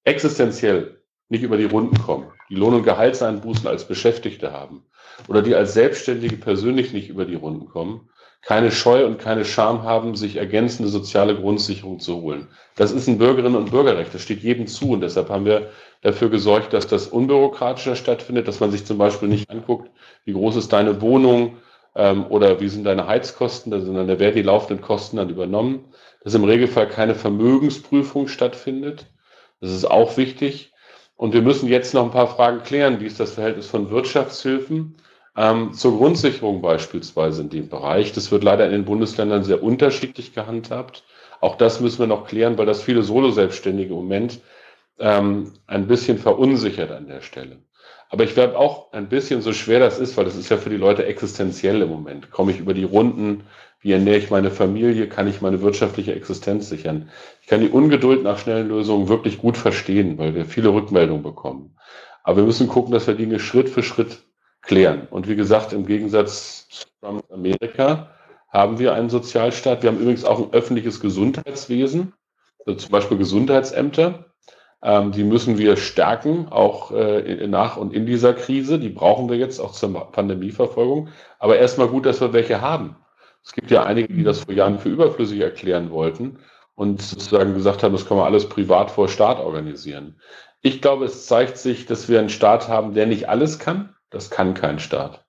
[0.03, 0.94] existenziell
[1.29, 4.83] nicht über die Runden kommen, die Lohn- und Gehaltseinbußen als Beschäftigte haben
[5.27, 8.09] oder die als Selbstständige persönlich nicht über die Runden kommen,
[8.41, 12.47] keine Scheu und keine Scham haben, sich ergänzende soziale Grundsicherung zu holen.
[12.75, 16.29] Das ist ein Bürgerinnen- und Bürgerrecht, das steht jedem zu und deshalb haben wir dafür
[16.29, 19.89] gesorgt, dass das unbürokratischer stattfindet, dass man sich zum Beispiel nicht anguckt,
[20.25, 21.57] wie groß ist deine Wohnung
[21.95, 25.85] ähm, oder wie sind deine Heizkosten, sondern da werden die laufenden Kosten dann übernommen,
[26.23, 29.07] dass im Regelfall keine Vermögensprüfung stattfindet.
[29.59, 30.73] Das ist auch wichtig.
[31.15, 32.99] Und wir müssen jetzt noch ein paar Fragen klären.
[32.99, 34.95] Wie ist das Verhältnis von Wirtschaftshilfen
[35.37, 38.13] ähm, zur Grundsicherung beispielsweise in dem Bereich.
[38.13, 41.03] Das wird leider in den Bundesländern sehr unterschiedlich gehandhabt.
[41.41, 44.39] Auch das müssen wir noch klären, weil das viele Solo-Selbstständige im Moment
[44.99, 47.57] ähm, ein bisschen verunsichert an der Stelle.
[48.09, 50.69] Aber ich werde auch ein bisschen so schwer das ist, weil das ist ja für
[50.69, 52.31] die Leute existenziell im Moment.
[52.31, 53.43] Komme ich über die Runden?
[53.85, 55.07] Wie ernähre ich meine Familie?
[55.07, 57.11] Kann ich meine wirtschaftliche Existenz sichern?
[57.43, 61.77] Ich kann die Ungeduld nach schnellen Lösungen wirklich gut verstehen, weil wir viele Rückmeldungen bekommen.
[62.23, 64.23] Aber wir müssen gucken, dass wir Dinge Schritt für Schritt
[64.63, 65.07] klären.
[65.11, 66.87] Und wie gesagt, im Gegensatz zu
[67.29, 68.09] Amerika
[68.49, 69.83] haben wir einen Sozialstaat.
[69.83, 72.13] Wir haben übrigens auch ein öffentliches Gesundheitswesen,
[72.65, 74.33] also zum Beispiel Gesundheitsämter.
[74.81, 78.79] Ähm, die müssen wir stärken, auch äh, nach und in dieser Krise.
[78.79, 81.09] Die brauchen wir jetzt auch zur Pandemieverfolgung.
[81.37, 82.95] Aber erstmal gut, dass wir welche haben.
[83.45, 86.39] Es gibt ja einige, die das vor Jahren für überflüssig erklären wollten
[86.73, 90.19] und sozusagen gesagt haben, das kann man alles privat vor Staat organisieren.
[90.61, 93.95] Ich glaube, es zeigt sich, dass wir einen Staat haben, der nicht alles kann.
[94.09, 95.23] Das kann kein Staat.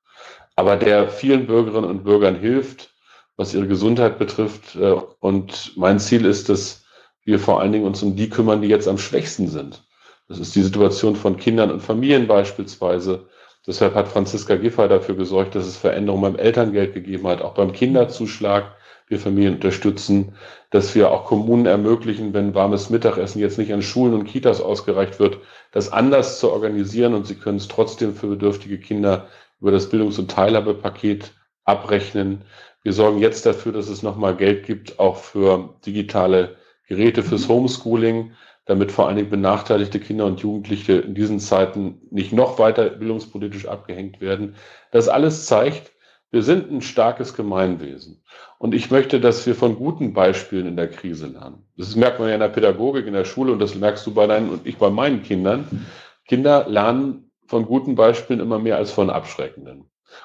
[0.57, 2.95] Aber der vielen Bürgerinnen und Bürgern hilft,
[3.37, 4.77] was ihre Gesundheit betrifft.
[4.77, 6.85] Äh, und mein Ziel ist, dass
[7.25, 9.85] wir vor allen Dingen uns um die kümmern, die jetzt am schwächsten sind.
[10.29, 13.29] Das ist die Situation von Kindern und Familien beispielsweise.
[13.67, 17.73] Deshalb hat Franziska Giffey dafür gesorgt, dass es Veränderungen beim Elterngeld gegeben hat, auch beim
[17.73, 18.77] Kinderzuschlag.
[19.09, 20.35] Wir Familien unterstützen,
[20.71, 25.21] dass wir auch Kommunen ermöglichen, wenn warmes Mittagessen jetzt nicht an Schulen und Kitas ausgereicht
[25.21, 25.39] wird,
[25.71, 27.15] das anders zu organisieren.
[27.15, 29.29] Und sie können es trotzdem für bedürftige Kinder
[29.61, 31.33] über das Bildungs- und Teilhabepaket
[31.65, 32.43] abrechnen.
[32.83, 36.57] Wir sorgen jetzt dafür, dass es nochmal Geld gibt, auch für digitale
[36.89, 38.33] Geräte fürs Homeschooling,
[38.67, 43.67] damit vor allen Dingen benachteiligte Kinder und Jugendliche in diesen Zeiten nicht noch weiter bildungspolitisch
[43.67, 44.57] abgehängt werden.
[44.91, 45.93] Das alles zeigt,
[46.33, 48.23] wir sind ein starkes Gemeinwesen.
[48.59, 51.65] Und ich möchte, dass wir von guten Beispielen in der Krise lernen.
[51.77, 54.27] Das merkt man ja in der Pädagogik, in der Schule und das merkst du bei
[54.27, 55.87] deinen und ich bei meinen Kindern.
[56.27, 59.83] Kinder lernen von guten Beispielen immer mehr als von abschreckenden.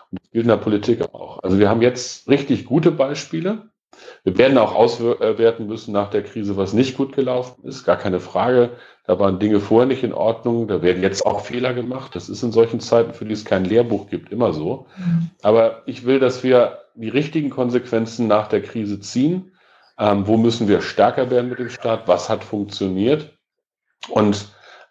[0.09, 1.43] Und das gilt in der Politik auch.
[1.43, 3.70] Also wir haben jetzt richtig gute Beispiele.
[4.23, 7.83] Wir werden auch auswerten müssen nach der Krise, was nicht gut gelaufen ist.
[7.85, 8.71] Gar keine Frage.
[9.05, 10.67] Da waren Dinge vorher nicht in Ordnung.
[10.67, 12.15] Da werden jetzt auch Fehler gemacht.
[12.15, 14.85] Das ist in solchen Zeiten, für die es kein Lehrbuch gibt, immer so.
[15.41, 19.51] Aber ich will, dass wir die richtigen Konsequenzen nach der Krise ziehen.
[19.97, 22.07] Ähm, wo müssen wir stärker werden mit dem Staat?
[22.07, 23.37] Was hat funktioniert?
[24.09, 24.47] Und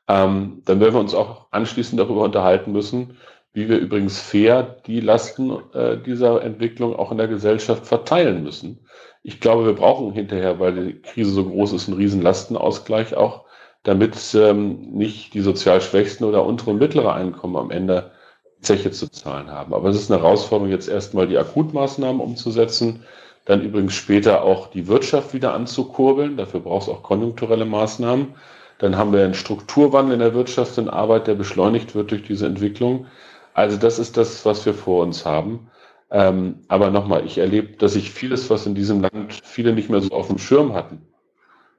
[0.09, 3.17] ähm, dann werden wir uns auch anschließend darüber unterhalten müssen,
[3.53, 8.87] wie wir übrigens fair die Lasten äh, dieser Entwicklung auch in der Gesellschaft verteilen müssen.
[9.23, 13.45] Ich glaube, wir brauchen hinterher, weil die Krise so groß ist, einen riesen Lastenausgleich auch,
[13.83, 18.13] damit ähm, nicht die sozial Schwächsten oder untere und mittlere Einkommen am Ende
[18.61, 19.75] Zeche zu zahlen haben.
[19.75, 23.05] Aber es ist eine Herausforderung, jetzt erstmal die Akutmaßnahmen umzusetzen,
[23.47, 26.37] dann übrigens später auch die Wirtschaft wieder anzukurbeln.
[26.37, 28.35] Dafür braucht es auch konjunkturelle Maßnahmen.
[28.79, 32.47] Dann haben wir einen Strukturwandel in der Wirtschaft und Arbeit, der beschleunigt wird durch diese
[32.47, 33.07] Entwicklung.
[33.55, 35.71] Also das ist das, was wir vor uns haben.
[36.11, 40.01] Ähm, aber nochmal, ich erlebe, dass sich vieles, was in diesem Land viele nicht mehr
[40.01, 41.07] so auf dem Schirm hatten,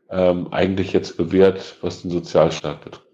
[0.09, 3.10] ähm, eigentlich jetzt bewährt, was den Sozialstaat betrifft.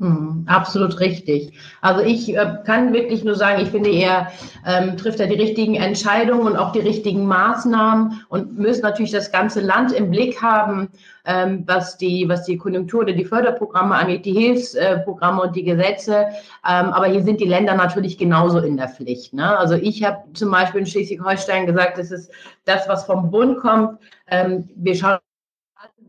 [0.00, 1.58] Mhm, absolut richtig.
[1.80, 4.30] Also ich äh, kann wirklich nur sagen, ich finde, er
[4.64, 9.32] ähm, trifft da die richtigen Entscheidungen und auch die richtigen Maßnahmen und müssen natürlich das
[9.32, 10.88] ganze Land im Blick haben,
[11.24, 16.28] ähm, was die, was die Konjunktur oder die Förderprogramme angeht, die Hilfsprogramme und die Gesetze.
[16.64, 19.34] Ähm, aber hier sind die Länder natürlich genauso in der Pflicht.
[19.34, 19.58] Ne?
[19.58, 22.30] Also ich habe zum Beispiel in Schleswig-Holstein gesagt, das ist
[22.66, 23.98] das, was vom Bund kommt.
[24.28, 25.18] Ähm, wir schauen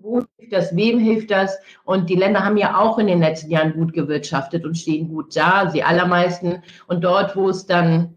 [0.01, 1.57] wo hilft das, wem hilft das?
[1.83, 5.35] Und die Länder haben ja auch in den letzten Jahren gut gewirtschaftet und stehen gut
[5.35, 6.63] da, sie allermeisten.
[6.87, 8.15] Und dort, wo es dann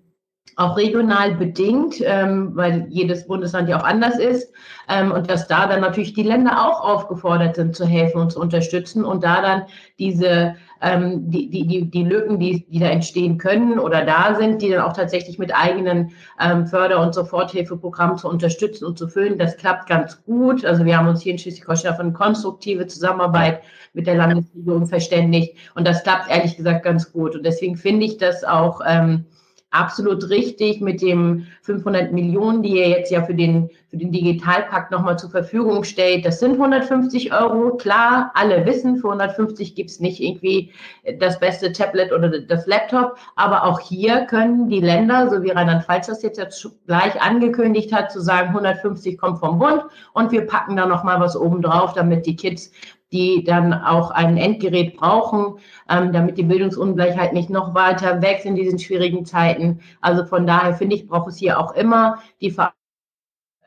[0.57, 4.53] auch regional bedingt, ähm, weil jedes Bundesland ja auch anders ist.
[4.89, 8.41] Ähm, und dass da dann natürlich die Länder auch aufgefordert sind, zu helfen und zu
[8.41, 9.63] unterstützen und da dann
[9.99, 14.61] diese, ähm, die, die, die, die Lücken, die, die da entstehen können oder da sind,
[14.61, 19.39] die dann auch tatsächlich mit eigenen ähm, Förder- und Soforthilfeprogrammen zu unterstützen und zu füllen.
[19.39, 20.65] Das klappt ganz gut.
[20.65, 23.63] Also wir haben uns hier in Schleswig-Holstein auf eine konstruktive Zusammenarbeit
[23.95, 27.37] mit der Landesregierung verständigt und das klappt ehrlich gesagt ganz gut.
[27.37, 29.25] Und deswegen finde ich das auch, ähm,
[29.73, 34.91] absolut richtig mit dem 500 Millionen, die ihr jetzt ja für den, für den Digitalpakt
[34.91, 36.25] nochmal zur Verfügung stellt.
[36.25, 37.77] Das sind 150 Euro.
[37.77, 40.73] Klar, alle wissen, für 150 gibt's nicht irgendwie
[41.19, 43.17] das beste Tablet oder das Laptop.
[43.35, 48.13] Aber auch hier können die Länder, so wie Rheinland-Pfalz das jetzt, jetzt gleich angekündigt hat,
[48.13, 49.83] zu sagen, 150 kommt vom Bund
[50.13, 52.73] und wir packen da nochmal was oben drauf, damit die Kids
[53.12, 58.55] die dann auch ein Endgerät brauchen, ähm, damit die Bildungsungleichheit nicht noch weiter wächst in
[58.55, 59.81] diesen schwierigen Zeiten.
[60.01, 62.83] Also von daher finde ich, braucht es hier auch immer die Verantwortung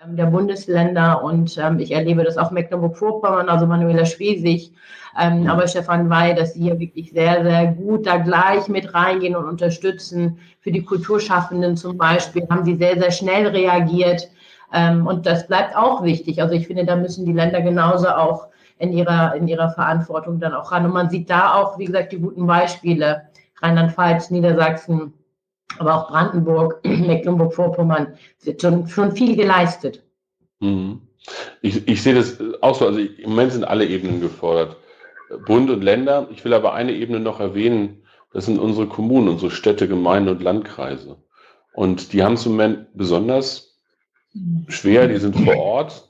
[0.03, 4.73] ähm, der Bundesländer und ähm, ich erlebe das auch Mecklenburg-Vorpommern, also Manuela Schwesig,
[5.19, 9.35] ähm, aber Stefan Wey, dass sie hier wirklich sehr, sehr gut da gleich mit reingehen
[9.35, 10.39] und unterstützen.
[10.59, 14.29] Für die Kulturschaffenden zum Beispiel haben sie sehr, sehr schnell reagiert
[14.73, 16.41] ähm, und das bleibt auch wichtig.
[16.41, 18.47] Also ich finde, da müssen die Länder genauso auch
[18.77, 20.85] in ihrer, in ihrer Verantwortung dann auch ran.
[20.85, 23.23] Und man sieht da auch, wie gesagt, die guten Beispiele.
[23.61, 25.13] Rheinland-Pfalz, Niedersachsen,
[25.79, 30.03] aber auch Brandenburg, Mecklenburg-Vorpommern, wird schon, schon viel geleistet.
[30.59, 31.01] Mhm.
[31.61, 32.85] Ich, ich sehe das auch so.
[32.85, 34.77] Also im Moment sind alle Ebenen gefordert.
[35.45, 36.27] Bund und Länder.
[36.31, 38.03] Ich will aber eine Ebene noch erwähnen.
[38.33, 41.17] das sind unsere Kommunen, unsere Städte, Gemeinden und Landkreise.
[41.73, 43.75] Und die haben es im Moment besonders
[44.67, 46.07] schwer, die sind vor Ort.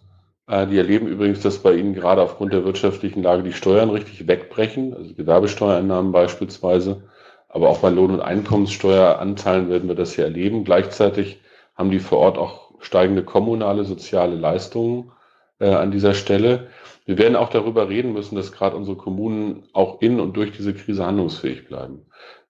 [0.47, 4.27] Äh, die erleben übrigens, dass bei ihnen gerade aufgrund der wirtschaftlichen Lage die Steuern richtig
[4.27, 7.03] wegbrechen, also Gewerbesteuereinnahmen beispielsweise.
[7.49, 10.65] Aber auch bei Lohn- und Einkommenssteueranteilen werden wir das hier erleben.
[10.65, 11.39] Gleichzeitig
[11.75, 15.11] haben die vor Ort auch steigende kommunale soziale Leistungen
[15.59, 16.67] äh, an dieser Stelle.
[17.05, 20.73] Wir werden auch darüber reden müssen, dass gerade unsere Kommunen auch in und durch diese
[20.73, 22.05] Krise handlungsfähig bleiben.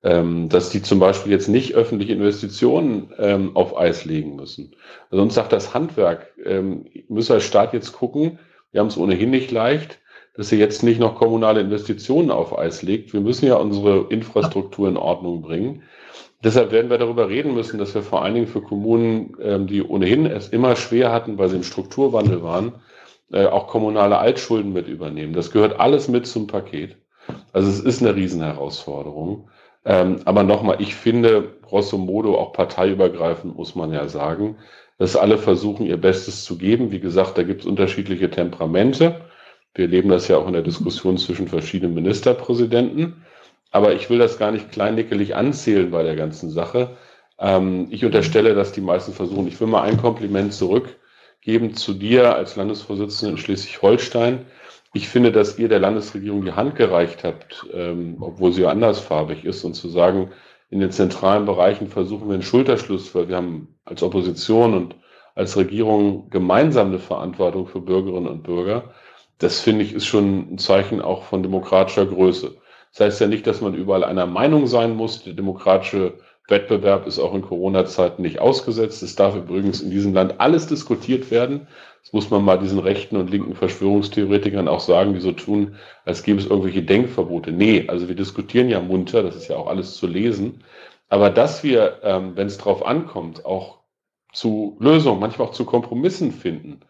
[0.06, 4.76] Ähm, dass die zum Beispiel jetzt nicht öffentliche Investitionen ähm, auf Eis legen müssen.
[5.10, 8.38] Uns sagt das Handwerk, ähm, müssen als Staat jetzt gucken,
[8.72, 9.98] wir haben es ohnehin nicht leicht,
[10.36, 13.14] dass ihr jetzt nicht noch kommunale Investitionen auf Eis legt.
[13.14, 15.82] Wir müssen ja unsere Infrastruktur in Ordnung bringen.
[16.44, 19.82] Deshalb werden wir darüber reden müssen, dass wir vor allen Dingen für Kommunen, ähm, die
[19.82, 22.74] ohnehin es immer schwer hatten, weil sie im Strukturwandel waren,
[23.32, 25.34] äh, auch kommunale Altschulden mit übernehmen.
[25.34, 26.96] Das gehört alles mit zum Paket.
[27.54, 29.50] Also es ist eine Riesenherausforderung.
[29.86, 34.58] Ähm, aber nochmal, ich finde, grosso modo auch parteiübergreifend muss man ja sagen,
[34.98, 36.92] dass alle versuchen, ihr Bestes zu geben.
[36.92, 39.22] Wie gesagt, da gibt es unterschiedliche Temperamente.
[39.76, 43.26] Wir erleben das ja auch in der Diskussion zwischen verschiedenen Ministerpräsidenten.
[43.72, 46.96] Aber ich will das gar nicht kleinnickelig anzählen bei der ganzen Sache.
[47.38, 49.48] Ähm, ich unterstelle, dass die meisten versuchen.
[49.48, 54.46] Ich will mal ein Kompliment zurückgeben zu dir als Landesvorsitzende in Schleswig-Holstein.
[54.96, 59.44] Ich finde, dass ihr der Landesregierung die Hand gereicht habt, ähm, obwohl sie ja andersfarbig
[59.44, 60.32] ist, und zu sagen,
[60.70, 64.96] in den zentralen Bereichen versuchen wir einen Schulterschluss, weil wir haben als Opposition und
[65.36, 68.94] als Regierung gemeinsam eine Verantwortung für Bürgerinnen und Bürger.
[69.38, 72.56] Das finde ich ist schon ein Zeichen auch von demokratischer Größe.
[72.94, 75.26] Das heißt ja nicht, dass man überall einer Meinung sein muss.
[75.26, 79.02] Der demokratische Wettbewerb ist auch in Corona-Zeiten nicht ausgesetzt.
[79.02, 81.68] Es darf übrigens in diesem Land alles diskutiert werden.
[82.04, 86.22] Das muss man mal diesen rechten und linken Verschwörungstheoretikern auch sagen, die so tun, als
[86.22, 87.52] gäbe es irgendwelche Denkverbote.
[87.52, 90.64] Nee, also wir diskutieren ja munter, das ist ja auch alles zu lesen.
[91.10, 93.80] Aber dass wir, ähm, wenn es drauf ankommt, auch
[94.32, 96.82] zu Lösungen, manchmal auch zu Kompromissen finden,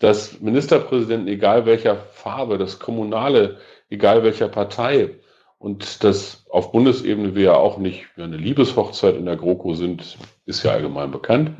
[0.00, 5.10] dass Ministerpräsidenten, egal welcher Farbe, das Kommunale, egal welcher Partei,
[5.58, 10.62] und dass auf Bundesebene wir ja auch nicht eine Liebeshochzeit in der GroKo sind, ist
[10.62, 11.52] ja allgemein bekannt,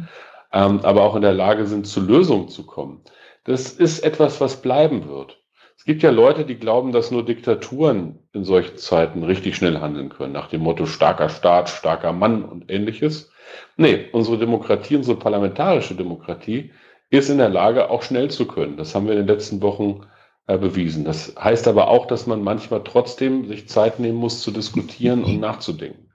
[0.53, 3.03] ähm, aber auch in der Lage sind, zu Lösungen zu kommen.
[3.45, 5.39] Das ist etwas, was bleiben wird.
[5.77, 10.09] Es gibt ja Leute, die glauben, dass nur Diktaturen in solchen Zeiten richtig schnell handeln
[10.09, 13.31] können, nach dem Motto starker Staat, starker Mann und ähnliches.
[13.77, 16.73] Nee, unsere Demokratie, unsere parlamentarische Demokratie
[17.11, 18.77] ist in der Lage, auch schnell zu können.
[18.77, 20.01] Das haben wir in den letzten Wochen
[20.47, 21.05] bewiesen.
[21.05, 25.41] Das heißt aber auch, dass man manchmal trotzdem sich Zeit nehmen muss zu diskutieren und
[25.41, 26.11] nachzudenken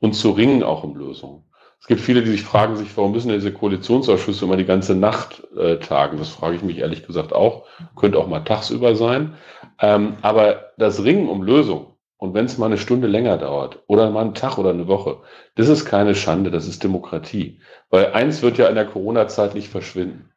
[0.00, 1.44] und zu ringen auch um Lösungen.
[1.80, 5.44] Es gibt viele, die sich fragen sich, warum müssen diese Koalitionsausschüsse immer die ganze Nacht
[5.56, 6.18] äh, tagen?
[6.18, 7.66] Das frage ich mich ehrlich gesagt auch.
[7.94, 9.34] Könnte auch mal tagsüber sein.
[9.80, 11.86] Ähm, aber das Ringen um Lösungen
[12.16, 15.18] und wenn es mal eine Stunde länger dauert oder mal einen Tag oder eine Woche,
[15.54, 17.60] das ist keine Schande, das ist Demokratie.
[17.90, 20.32] Weil eins wird ja in der Corona-Zeit nicht verschwinden,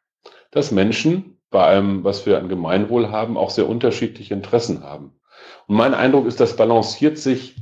[0.52, 5.12] dass Menschen bei allem, was wir an Gemeinwohl haben, auch sehr unterschiedliche Interessen haben.
[5.66, 7.56] Und mein Eindruck ist, das balanciert sich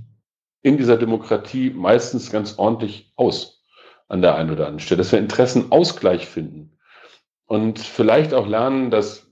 [0.62, 3.62] in dieser Demokratie meistens ganz ordentlich aus
[4.08, 6.78] an der einen oder anderen Stelle, dass wir Interessenausgleich finden
[7.46, 9.30] und vielleicht auch lernen, dass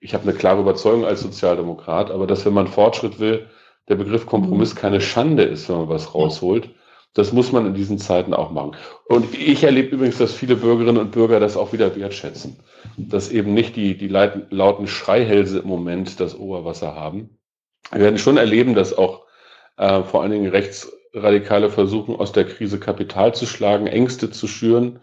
[0.00, 3.48] ich habe eine klare Überzeugung als Sozialdemokrat, aber dass wenn man Fortschritt will,
[3.88, 4.78] der Begriff Kompromiss mhm.
[4.78, 6.70] keine Schande ist, wenn man was rausholt.
[7.16, 8.76] Das muss man in diesen Zeiten auch machen.
[9.06, 12.58] Und ich erlebe übrigens, dass viele Bürgerinnen und Bürger das auch wieder wertschätzen.
[12.98, 17.38] Dass eben nicht die, die lauten Schreihälse im Moment das Oberwasser haben.
[17.90, 19.24] Wir werden schon erleben, dass auch
[19.78, 25.00] äh, vor allen Dingen Rechtsradikale versuchen, aus der Krise Kapital zu schlagen, Ängste zu schüren.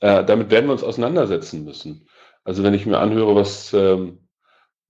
[0.00, 2.06] Äh, damit werden wir uns auseinandersetzen müssen.
[2.44, 4.25] Also wenn ich mir anhöre, was ähm,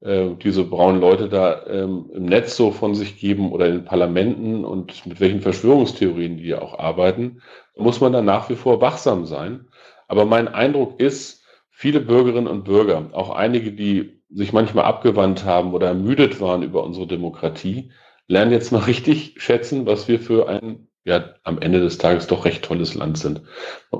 [0.00, 4.64] äh, diese braunen Leute da ähm, im Netz so von sich geben oder in Parlamenten
[4.64, 7.42] und mit welchen Verschwörungstheorien die auch arbeiten,
[7.76, 9.66] muss man da nach wie vor wachsam sein.
[10.08, 15.72] Aber mein Eindruck ist, viele Bürgerinnen und Bürger, auch einige, die sich manchmal abgewandt haben
[15.72, 17.92] oder ermüdet waren über unsere Demokratie,
[18.28, 22.44] lernen jetzt mal richtig schätzen, was wir für ein ja am Ende des Tages doch
[22.44, 23.40] recht tolles Land sind.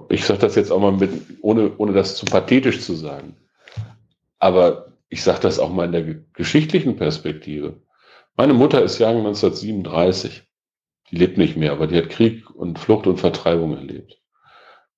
[0.09, 3.37] Ich sage das jetzt auch mal mit, ohne, ohne das zu pathetisch zu sagen.
[4.41, 7.81] Aber ich sage das auch mal in der geschichtlichen Perspektive.
[8.37, 10.43] Meine Mutter ist Jahrgang 1937.
[11.11, 14.21] Die lebt nicht mehr, aber die hat Krieg und Flucht und Vertreibung erlebt.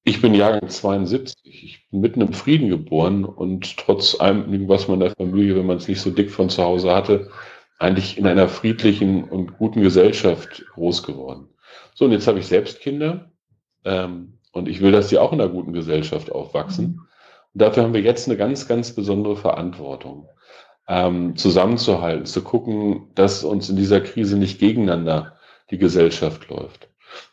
[0.04, 1.36] Ich bin Jahrgang 72.
[1.42, 5.86] Ich bin mitten im Frieden geboren und trotz allem, irgendwas meiner Familie, wenn man es
[5.86, 7.30] nicht so dick von zu Hause hatte,
[7.78, 11.48] eigentlich in einer friedlichen und guten Gesellschaft groß geworden.
[11.94, 13.30] So, und jetzt habe ich selbst Kinder
[13.84, 17.02] ähm, und ich will, dass die auch in einer guten Gesellschaft aufwachsen.
[17.54, 20.28] Dafür haben wir jetzt eine ganz, ganz besondere Verantwortung,
[20.88, 25.36] ähm, zusammenzuhalten, zu gucken, dass uns in dieser Krise nicht gegeneinander
[25.70, 26.88] die Gesellschaft läuft.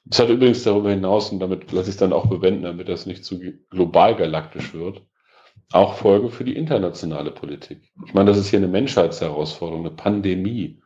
[0.05, 3.05] Das hat übrigens darüber hinaus, und damit lasse ich es dann auch bewenden, damit das
[3.05, 5.01] nicht zu global galaktisch wird,
[5.71, 7.81] auch Folgen für die internationale Politik.
[8.05, 10.81] Ich meine, das ist hier eine Menschheitsherausforderung, eine Pandemie.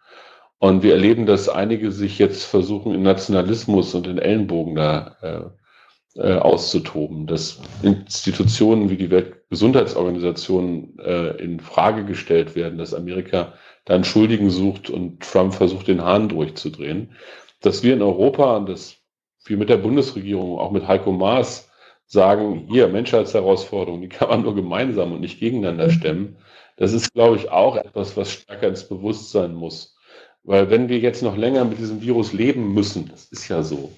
[0.58, 5.60] Und wir erleben, dass einige sich jetzt versuchen, in Nationalismus und in Ellenbogen da äh,
[6.16, 13.54] äh, auszutoben, dass Institutionen wie die Weltgesundheitsorganisation äh, in Frage gestellt werden, dass Amerika
[13.86, 17.12] da einen Schuldigen sucht und Trump versucht, den Hahn durchzudrehen.
[17.62, 18.98] Dass wir in Europa und dass
[19.46, 21.70] wir mit der Bundesregierung, auch mit Heiko Maas,
[22.06, 25.92] sagen, hier, Menschheitsherausforderungen, die kann man nur gemeinsam und nicht gegeneinander mhm.
[25.92, 26.36] stemmen.
[26.78, 29.96] Das ist, glaube ich, auch etwas, was stärker ins Bewusstsein muss.
[30.44, 33.92] Weil wenn wir jetzt noch länger mit diesem Virus leben müssen, das ist ja so,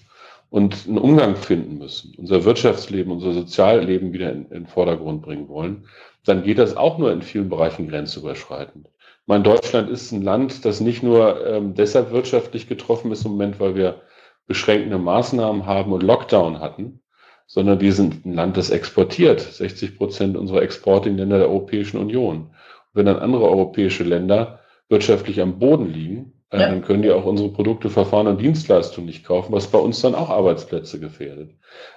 [0.51, 5.47] und einen Umgang finden müssen, unser Wirtschaftsleben, unser Sozialleben wieder in, in den Vordergrund bringen
[5.47, 5.87] wollen,
[6.25, 8.89] dann geht das auch nur in vielen Bereichen grenzüberschreitend.
[9.25, 13.61] Mein Deutschland ist ein Land, das nicht nur ähm, deshalb wirtschaftlich getroffen ist im Moment,
[13.61, 14.01] weil wir
[14.45, 16.99] beschränkende Maßnahmen haben und Lockdown hatten,
[17.47, 19.39] sondern wir sind ein Land, das exportiert.
[19.39, 22.37] 60 Prozent unserer Exporte in Länder der Europäischen Union.
[22.37, 22.51] Und
[22.93, 24.59] wenn dann andere europäische Länder
[24.89, 26.67] wirtschaftlich am Boden liegen, ja.
[26.67, 30.15] dann können die auch unsere Produkte, Verfahren und Dienstleistungen nicht kaufen, was bei uns dann
[30.15, 31.51] auch Arbeitsplätze gefährdet.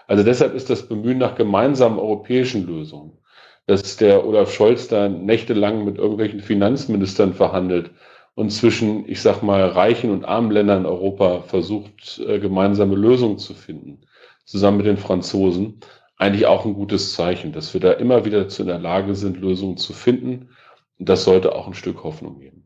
[0.06, 3.18] Also deshalb ist das Bemühen nach gemeinsamen europäischen Lösungen,
[3.66, 7.90] dass der Olaf Scholz da nächtelang mit irgendwelchen Finanzministern verhandelt
[8.34, 13.38] und zwischen, ich sag mal, reichen und armen Ländern in Europa versucht, äh, gemeinsame Lösungen
[13.38, 14.04] zu finden
[14.44, 15.80] zusammen mit den Franzosen
[16.16, 19.38] eigentlich auch ein gutes Zeichen, dass wir da immer wieder zu in der Lage sind,
[19.38, 20.50] Lösungen zu finden.
[20.98, 22.63] Und das sollte auch ein Stück Hoffnung geben.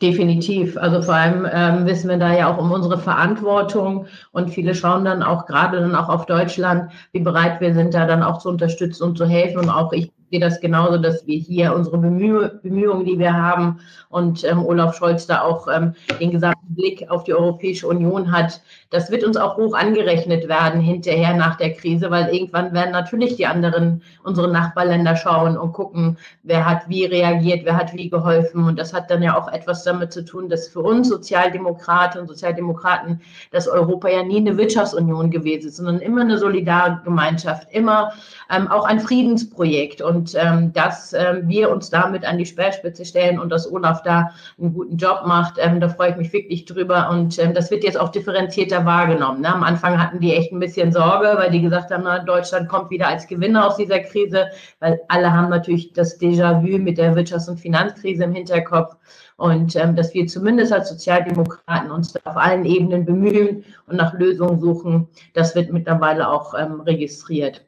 [0.00, 0.76] Definitiv.
[0.76, 5.04] Also vor allem ähm, wissen wir da ja auch um unsere Verantwortung und viele schauen
[5.04, 8.48] dann auch gerade dann auch auf Deutschland, wie bereit wir sind, da dann auch zu
[8.48, 9.58] unterstützen und zu helfen.
[9.58, 13.80] Und auch ich sehe das genauso, dass wir hier unsere Bemüh Bemühungen, die wir haben
[14.08, 18.60] und ähm, Olaf Scholz da auch ähm, den gesamten Blick auf die Europäische Union hat,
[18.90, 23.36] das wird uns auch hoch angerechnet werden hinterher nach der Krise, weil irgendwann werden natürlich
[23.36, 28.64] die anderen, unsere Nachbarländer schauen und gucken, wer hat wie reagiert, wer hat wie geholfen.
[28.64, 32.28] Und das hat dann ja auch etwas damit zu tun, dass für uns Sozialdemokraten und
[32.28, 38.12] Sozialdemokraten das Europa ja nie eine Wirtschaftsunion gewesen ist, sondern immer eine Solidargemeinschaft, immer
[38.50, 40.00] ähm, auch ein Friedensprojekt.
[40.00, 44.02] Und und ähm, dass ähm, wir uns damit an die Speerspitze stellen und dass Olaf
[44.02, 47.70] da einen guten Job macht, ähm, da freue ich mich wirklich drüber und ähm, das
[47.70, 49.42] wird jetzt auch differenzierter wahrgenommen.
[49.42, 49.54] Ne?
[49.54, 52.90] Am Anfang hatten die echt ein bisschen Sorge, weil die gesagt haben, na, Deutschland kommt
[52.90, 54.48] wieder als Gewinner aus dieser Krise,
[54.80, 58.96] weil alle haben natürlich das Déjà-vu mit der Wirtschafts- und Finanzkrise im Hinterkopf
[59.36, 64.58] und ähm, dass wir zumindest als Sozialdemokraten uns auf allen Ebenen bemühen und nach Lösungen
[64.58, 67.64] suchen, das wird mittlerweile auch ähm, registriert.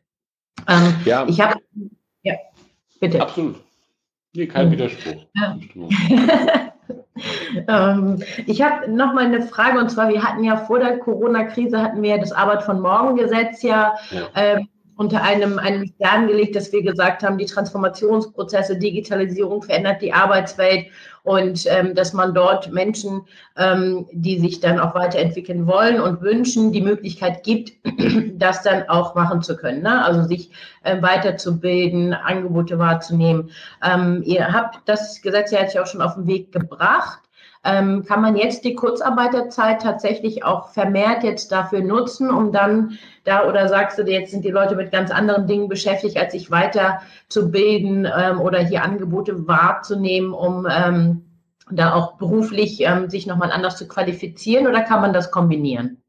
[0.68, 1.26] Ähm, ja.
[1.28, 1.54] Ich habe
[3.00, 3.20] bitte.
[3.20, 3.56] Absolut.
[4.34, 4.72] Nee, kein mhm.
[4.72, 5.26] Widerspruch.
[5.34, 5.58] Ja.
[7.94, 11.82] ähm, ich habe noch mal eine Frage und zwar, wir hatten ja vor der Corona-Krise
[11.82, 14.28] hatten wir das Arbeit von morgen Gesetz ja, ja.
[14.36, 14.68] Ähm,
[15.00, 20.88] unter einem, einem Stern gelegt, dass wir gesagt haben, die Transformationsprozesse, Digitalisierung verändert die Arbeitswelt
[21.22, 23.22] und ähm, dass man dort Menschen,
[23.56, 27.72] ähm, die sich dann auch weiterentwickeln wollen und wünschen, die Möglichkeit gibt,
[28.34, 29.80] das dann auch machen zu können.
[29.80, 30.04] Ne?
[30.04, 30.50] Also sich
[30.82, 33.48] äh, weiterzubilden, Angebote wahrzunehmen.
[33.82, 37.20] Ähm, ihr habt das Gesetz ja jetzt auch schon auf den Weg gebracht.
[37.62, 43.46] Ähm, kann man jetzt die Kurzarbeiterzeit tatsächlich auch vermehrt jetzt dafür nutzen, um dann da
[43.46, 48.08] oder sagst du, jetzt sind die Leute mit ganz anderen Dingen beschäftigt, als sich weiterzubilden
[48.16, 51.26] ähm, oder hier Angebote wahrzunehmen, um ähm,
[51.70, 56.02] da auch beruflich ähm, sich nochmal anders zu qualifizieren oder kann man das kombinieren?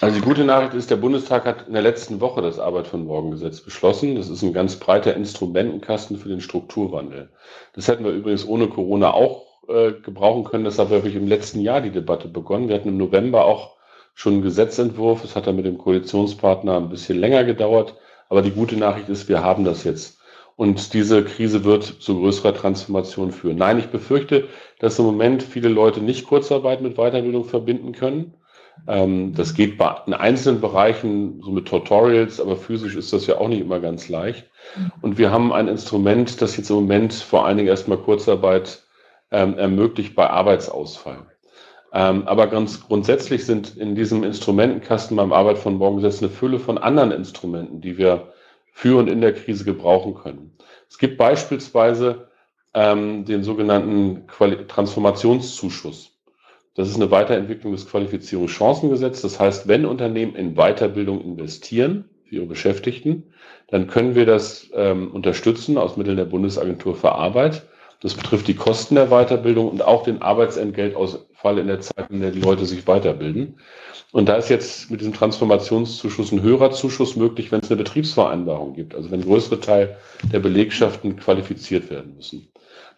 [0.00, 3.04] Also die gute Nachricht ist, der Bundestag hat in der letzten Woche das Arbeit von
[3.04, 4.16] Morgen Gesetz beschlossen.
[4.16, 7.30] Das ist ein ganz breiter Instrumentenkasten für den Strukturwandel.
[7.74, 10.64] Das hätten wir übrigens ohne Corona auch äh, gebrauchen können.
[10.64, 12.68] Das hat wirklich im letzten Jahr die Debatte begonnen.
[12.68, 13.76] Wir hatten im November auch
[14.14, 15.24] schon einen Gesetzentwurf.
[15.24, 17.94] Es hat dann mit dem Koalitionspartner ein bisschen länger gedauert.
[18.28, 20.18] Aber die gute Nachricht ist, wir haben das jetzt.
[20.56, 23.56] Und diese Krise wird zu größerer Transformation führen.
[23.56, 24.48] Nein, ich befürchte,
[24.78, 28.34] dass im Moment viele Leute nicht Kurzarbeit mit Weiterbildung verbinden können.
[28.86, 33.48] Ähm, das geht in einzelnen Bereichen so mit Tutorials, aber physisch ist das ja auch
[33.48, 34.50] nicht immer ganz leicht.
[35.00, 38.82] Und wir haben ein Instrument, das jetzt im Moment vor allen Dingen erstmal Kurzarbeit
[39.32, 41.26] ähm, ermöglicht bei Arbeitsausfall.
[41.92, 46.58] Ähm, aber ganz grundsätzlich sind in diesem Instrumentenkasten beim Arbeit von morgen Gesetz eine Fülle
[46.58, 48.32] von anderen Instrumenten, die wir
[48.72, 50.56] für und in der Krise gebrauchen können.
[50.88, 52.28] Es gibt beispielsweise
[52.72, 56.10] ähm, den sogenannten Quali Transformationszuschuss.
[56.74, 59.20] Das ist eine Weiterentwicklung des Qualifizierungschancengesetzes.
[59.20, 63.24] Das heißt, wenn Unternehmen in Weiterbildung investieren für ihre Beschäftigten,
[63.68, 67.66] dann können wir das ähm, unterstützen aus Mitteln der Bundesagentur für Arbeit
[68.02, 72.32] Das betrifft die Kosten der Weiterbildung und auch den Arbeitsentgeltausfall in der Zeit, in der
[72.32, 73.60] die Leute sich weiterbilden.
[74.10, 78.74] Und da ist jetzt mit diesem Transformationszuschuss ein höherer Zuschuss möglich, wenn es eine Betriebsvereinbarung
[78.74, 79.96] gibt, also wenn größere Teil
[80.32, 82.48] der Belegschaften qualifiziert werden müssen.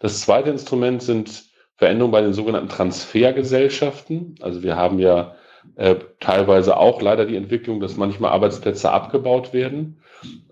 [0.00, 1.44] Das zweite Instrument sind
[1.76, 4.36] Veränderungen bei den sogenannten Transfergesellschaften.
[4.40, 5.34] Also wir haben ja
[5.76, 10.00] äh, teilweise auch leider die Entwicklung, dass manchmal Arbeitsplätze abgebaut werden.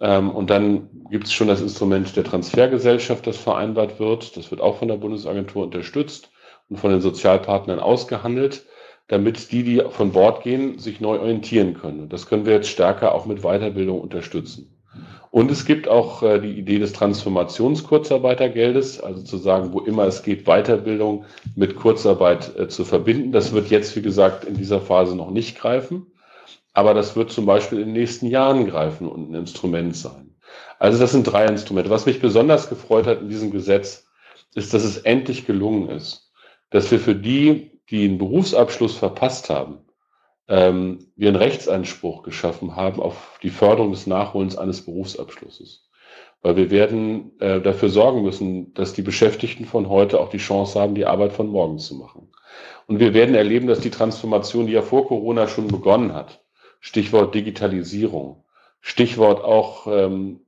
[0.00, 4.36] Ähm, und dann gibt es schon das Instrument der Transfergesellschaft, das vereinbart wird.
[4.36, 6.30] Das wird auch von der Bundesagentur unterstützt
[6.68, 8.66] und von den Sozialpartnern ausgehandelt,
[9.08, 12.00] damit die, die von Bord gehen, sich neu orientieren können.
[12.00, 14.72] Und das können wir jetzt stärker auch mit Weiterbildung unterstützen.
[15.32, 20.22] Und es gibt auch äh, die Idee des Transformationskurzarbeitergeldes, also zu sagen, wo immer es
[20.22, 21.24] geht, Weiterbildung
[21.56, 23.32] mit Kurzarbeit äh, zu verbinden.
[23.32, 26.11] Das wird jetzt, wie gesagt, in dieser Phase noch nicht greifen.
[26.72, 30.34] Aber das wird zum Beispiel in den nächsten Jahren greifen und ein Instrument sein.
[30.78, 31.90] Also das sind drei Instrumente.
[31.90, 34.06] Was mich besonders gefreut hat in diesem Gesetz,
[34.54, 36.32] ist, dass es endlich gelungen ist,
[36.70, 39.78] dass wir für die, die einen Berufsabschluss verpasst haben,
[40.48, 45.88] ähm, wir einen Rechtsanspruch geschaffen haben auf die Förderung des Nachholens eines Berufsabschlusses.
[46.42, 50.80] Weil wir werden äh, dafür sorgen müssen, dass die Beschäftigten von heute auch die Chance
[50.80, 52.32] haben, die Arbeit von morgen zu machen.
[52.86, 56.41] Und wir werden erleben, dass die Transformation, die ja vor Corona schon begonnen hat,
[56.82, 58.44] Stichwort Digitalisierung,
[58.80, 60.40] Stichwort auch ähm,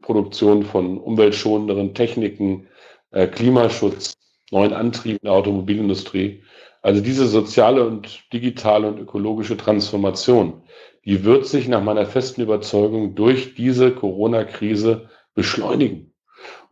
[0.00, 2.66] Produktion von umweltschonenderen Techniken,
[3.10, 4.14] äh, Klimaschutz,
[4.50, 6.42] neuen Antrieben der Automobilindustrie,
[6.80, 10.62] also diese soziale und digitale und ökologische Transformation,
[11.04, 16.14] die wird sich nach meiner festen Überzeugung durch diese Corona-Krise beschleunigen.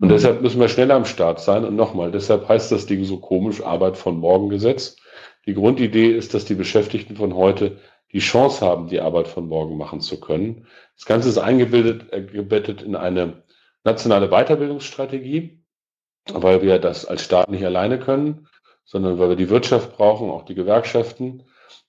[0.00, 0.12] Und mhm.
[0.12, 1.66] deshalb müssen wir schneller am Start sein.
[1.66, 4.96] Und nochmal, deshalb heißt das Ding so komisch Arbeit von morgen Gesetz.
[5.46, 7.78] Die Grundidee ist, dass die Beschäftigten von heute
[8.14, 10.66] die Chance haben, die Arbeit von morgen machen zu können.
[10.96, 13.42] Das Ganze ist eingebildet, äh, in eine
[13.84, 15.62] nationale Weiterbildungsstrategie,
[16.32, 18.48] weil wir das als Staat nicht alleine können
[18.84, 21.44] sondern weil wir die Wirtschaft brauchen, auch die Gewerkschaften,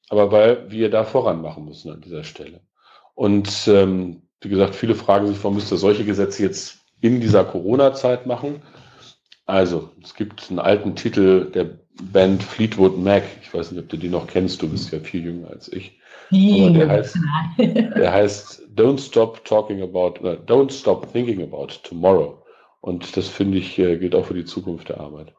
[0.09, 2.61] aber weil wir da voran machen müssen an dieser Stelle.
[3.13, 8.25] Und ähm, wie gesagt, viele fragen sich, warum müsste solche Gesetze jetzt in dieser Corona-Zeit
[8.25, 8.61] machen?
[9.45, 13.23] Also, es gibt einen alten Titel der Band Fleetwood Mac.
[13.41, 15.99] Ich weiß nicht, ob du die noch kennst, du bist ja viel jünger als ich.
[16.31, 17.17] Aber der heißt,
[17.57, 22.37] der heißt Don't Stop Talking About, uh, Don't Stop Thinking About Tomorrow.
[22.81, 25.33] Und das finde ich, äh, gilt auch für die Zukunft der Arbeit.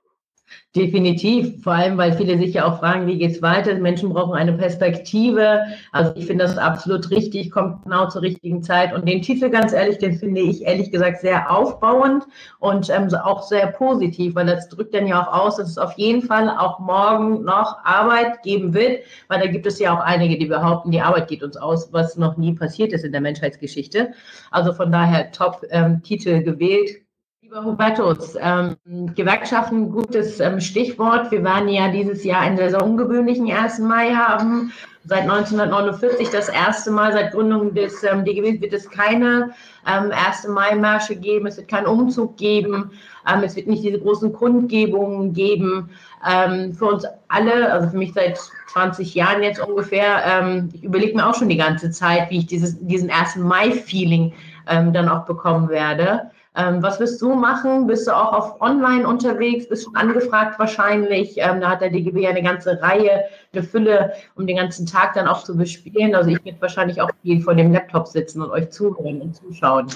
[0.76, 3.74] Definitiv, vor allem, weil viele sich ja auch fragen, wie geht es weiter?
[3.76, 5.62] Menschen brauchen eine Perspektive.
[5.90, 8.92] Also ich finde das absolut richtig, kommt genau zur richtigen Zeit.
[8.92, 12.24] Und den Titel, ganz ehrlich, den finde ich ehrlich gesagt sehr aufbauend
[12.58, 15.94] und ähm, auch sehr positiv, weil das drückt dann ja auch aus, dass es auf
[15.94, 20.38] jeden Fall auch morgen noch Arbeit geben wird, weil da gibt es ja auch einige,
[20.38, 24.12] die behaupten, die Arbeit geht uns aus, was noch nie passiert ist in der Menschheitsgeschichte.
[24.50, 27.05] Also von daher top ähm, Titel gewählt
[27.46, 28.74] Lieber Hubertus, ähm,
[29.14, 31.30] Gewerkschaften, gutes ähm, Stichwort.
[31.30, 33.78] Wir werden ja dieses Jahr einen sehr, sehr ungewöhnlichen 1.
[33.78, 34.72] Mai haben.
[35.04, 39.52] Seit 1949 das erste Mal, seit Gründung des ähm, DGB wird es keine
[39.86, 40.48] ähm, 1.
[40.48, 42.90] Mai-Märsche geben, es wird keinen Umzug geben,
[43.32, 45.90] ähm, es wird nicht diese großen Kundgebungen geben.
[46.28, 48.40] Ähm, für uns alle, also für mich seit
[48.72, 52.46] 20 Jahren jetzt ungefähr, ähm, ich überlege mir auch schon die ganze Zeit, wie ich
[52.46, 53.36] dieses, diesen 1.
[53.36, 54.32] Mai-Feeling
[54.68, 56.32] ähm, dann auch bekommen werde.
[56.56, 57.86] Ähm, was wirst du machen?
[57.86, 59.68] Bist du auch auf Online unterwegs?
[59.68, 61.34] Bist schon angefragt wahrscheinlich?
[61.36, 65.28] Ähm, da hat der DGB eine ganze Reihe, eine Fülle, um den ganzen Tag dann
[65.28, 66.14] auch zu bespielen.
[66.14, 69.88] Also ich werde wahrscheinlich auch viel vor dem Laptop sitzen und euch zuhören und zuschauen.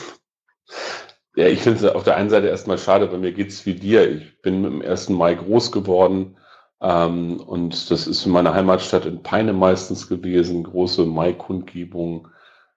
[1.35, 3.75] Ja, ich finde es auf der einen Seite erstmal schade, bei mir geht es wie
[3.75, 4.11] dir.
[4.11, 5.09] Ich bin dem 1.
[5.11, 6.37] Mai groß geworden
[6.83, 12.29] ähm, und das ist in meiner Heimatstadt in Peine meistens gewesen, große Mai-Kundgebung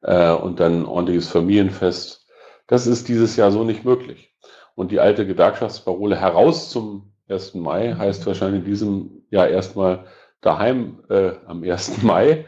[0.03, 2.22] äh, und dann ordentliches Familienfest.
[2.67, 4.33] Das ist dieses Jahr so nicht möglich.
[4.75, 7.55] Und die alte Gewerkschaftsparole heraus zum 1.
[7.55, 10.05] Mai heißt wahrscheinlich in diesem Jahr erstmal
[10.41, 12.01] daheim äh, am 1.
[12.03, 12.45] Mai.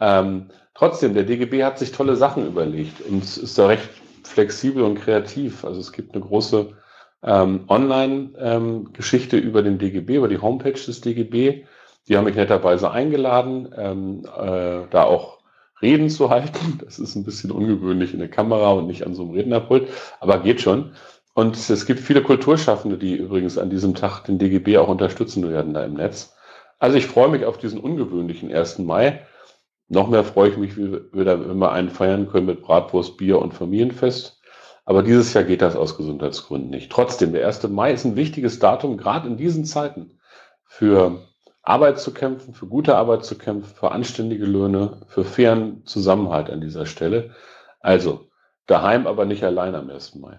[0.00, 3.88] Ähm, trotzdem, der DGB hat sich tolle Sachen überlegt und ist da recht
[4.24, 5.64] flexibel und kreativ.
[5.64, 6.74] Also es gibt eine große
[7.22, 11.64] ähm, Online-Geschichte ähm, über den DGB, über die Homepage des DGB.
[12.08, 15.35] Die haben mich netterweise eingeladen, ähm, äh, da auch
[15.82, 16.80] Reden zu halten.
[16.84, 19.88] Das ist ein bisschen ungewöhnlich in der Kamera und nicht an so einem Rednerpult,
[20.20, 20.92] aber geht schon.
[21.34, 25.74] Und es gibt viele Kulturschaffende, die übrigens an diesem Tag den DGB auch unterstützen werden
[25.74, 26.34] da im Netz.
[26.78, 28.78] Also ich freue mich auf diesen ungewöhnlichen 1.
[28.78, 29.20] Mai.
[29.88, 34.40] Noch mehr freue ich mich, wie wir einen feiern können mit Bratwurst, Bier und Familienfest.
[34.84, 36.90] Aber dieses Jahr geht das aus Gesundheitsgründen nicht.
[36.90, 37.68] Trotzdem, der 1.
[37.68, 40.18] Mai ist ein wichtiges Datum, gerade in diesen Zeiten,
[40.64, 41.26] für
[41.66, 46.60] Arbeit zu kämpfen, für gute Arbeit zu kämpfen, für anständige Löhne, für fairen Zusammenhalt an
[46.60, 47.30] dieser Stelle.
[47.80, 48.28] Also
[48.66, 50.14] daheim, aber nicht allein am 1.
[50.16, 50.38] Mai.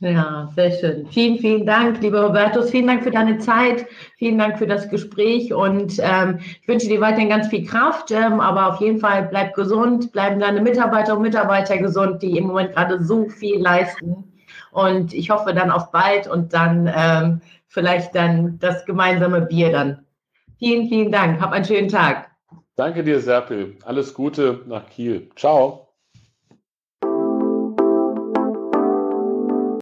[0.00, 1.06] Ja, sehr schön.
[1.08, 2.70] Vielen, vielen Dank, lieber Robertus.
[2.70, 3.84] Vielen Dank für deine Zeit.
[4.16, 8.38] Vielen Dank für das Gespräch und ähm, ich wünsche dir weiterhin ganz viel Kraft, ähm,
[8.38, 12.74] aber auf jeden Fall bleib gesund, bleiben deine Mitarbeiter und Mitarbeiter gesund, die im Moment
[12.74, 14.32] gerade so viel leisten.
[14.70, 20.06] Und ich hoffe dann auf bald und dann ähm, vielleicht dann das gemeinsame Bier dann.
[20.58, 21.40] Vielen, vielen Dank.
[21.40, 22.30] Hab einen schönen Tag.
[22.76, 23.76] Danke dir, Serpil.
[23.84, 25.30] Alles Gute nach Kiel.
[25.36, 25.87] Ciao.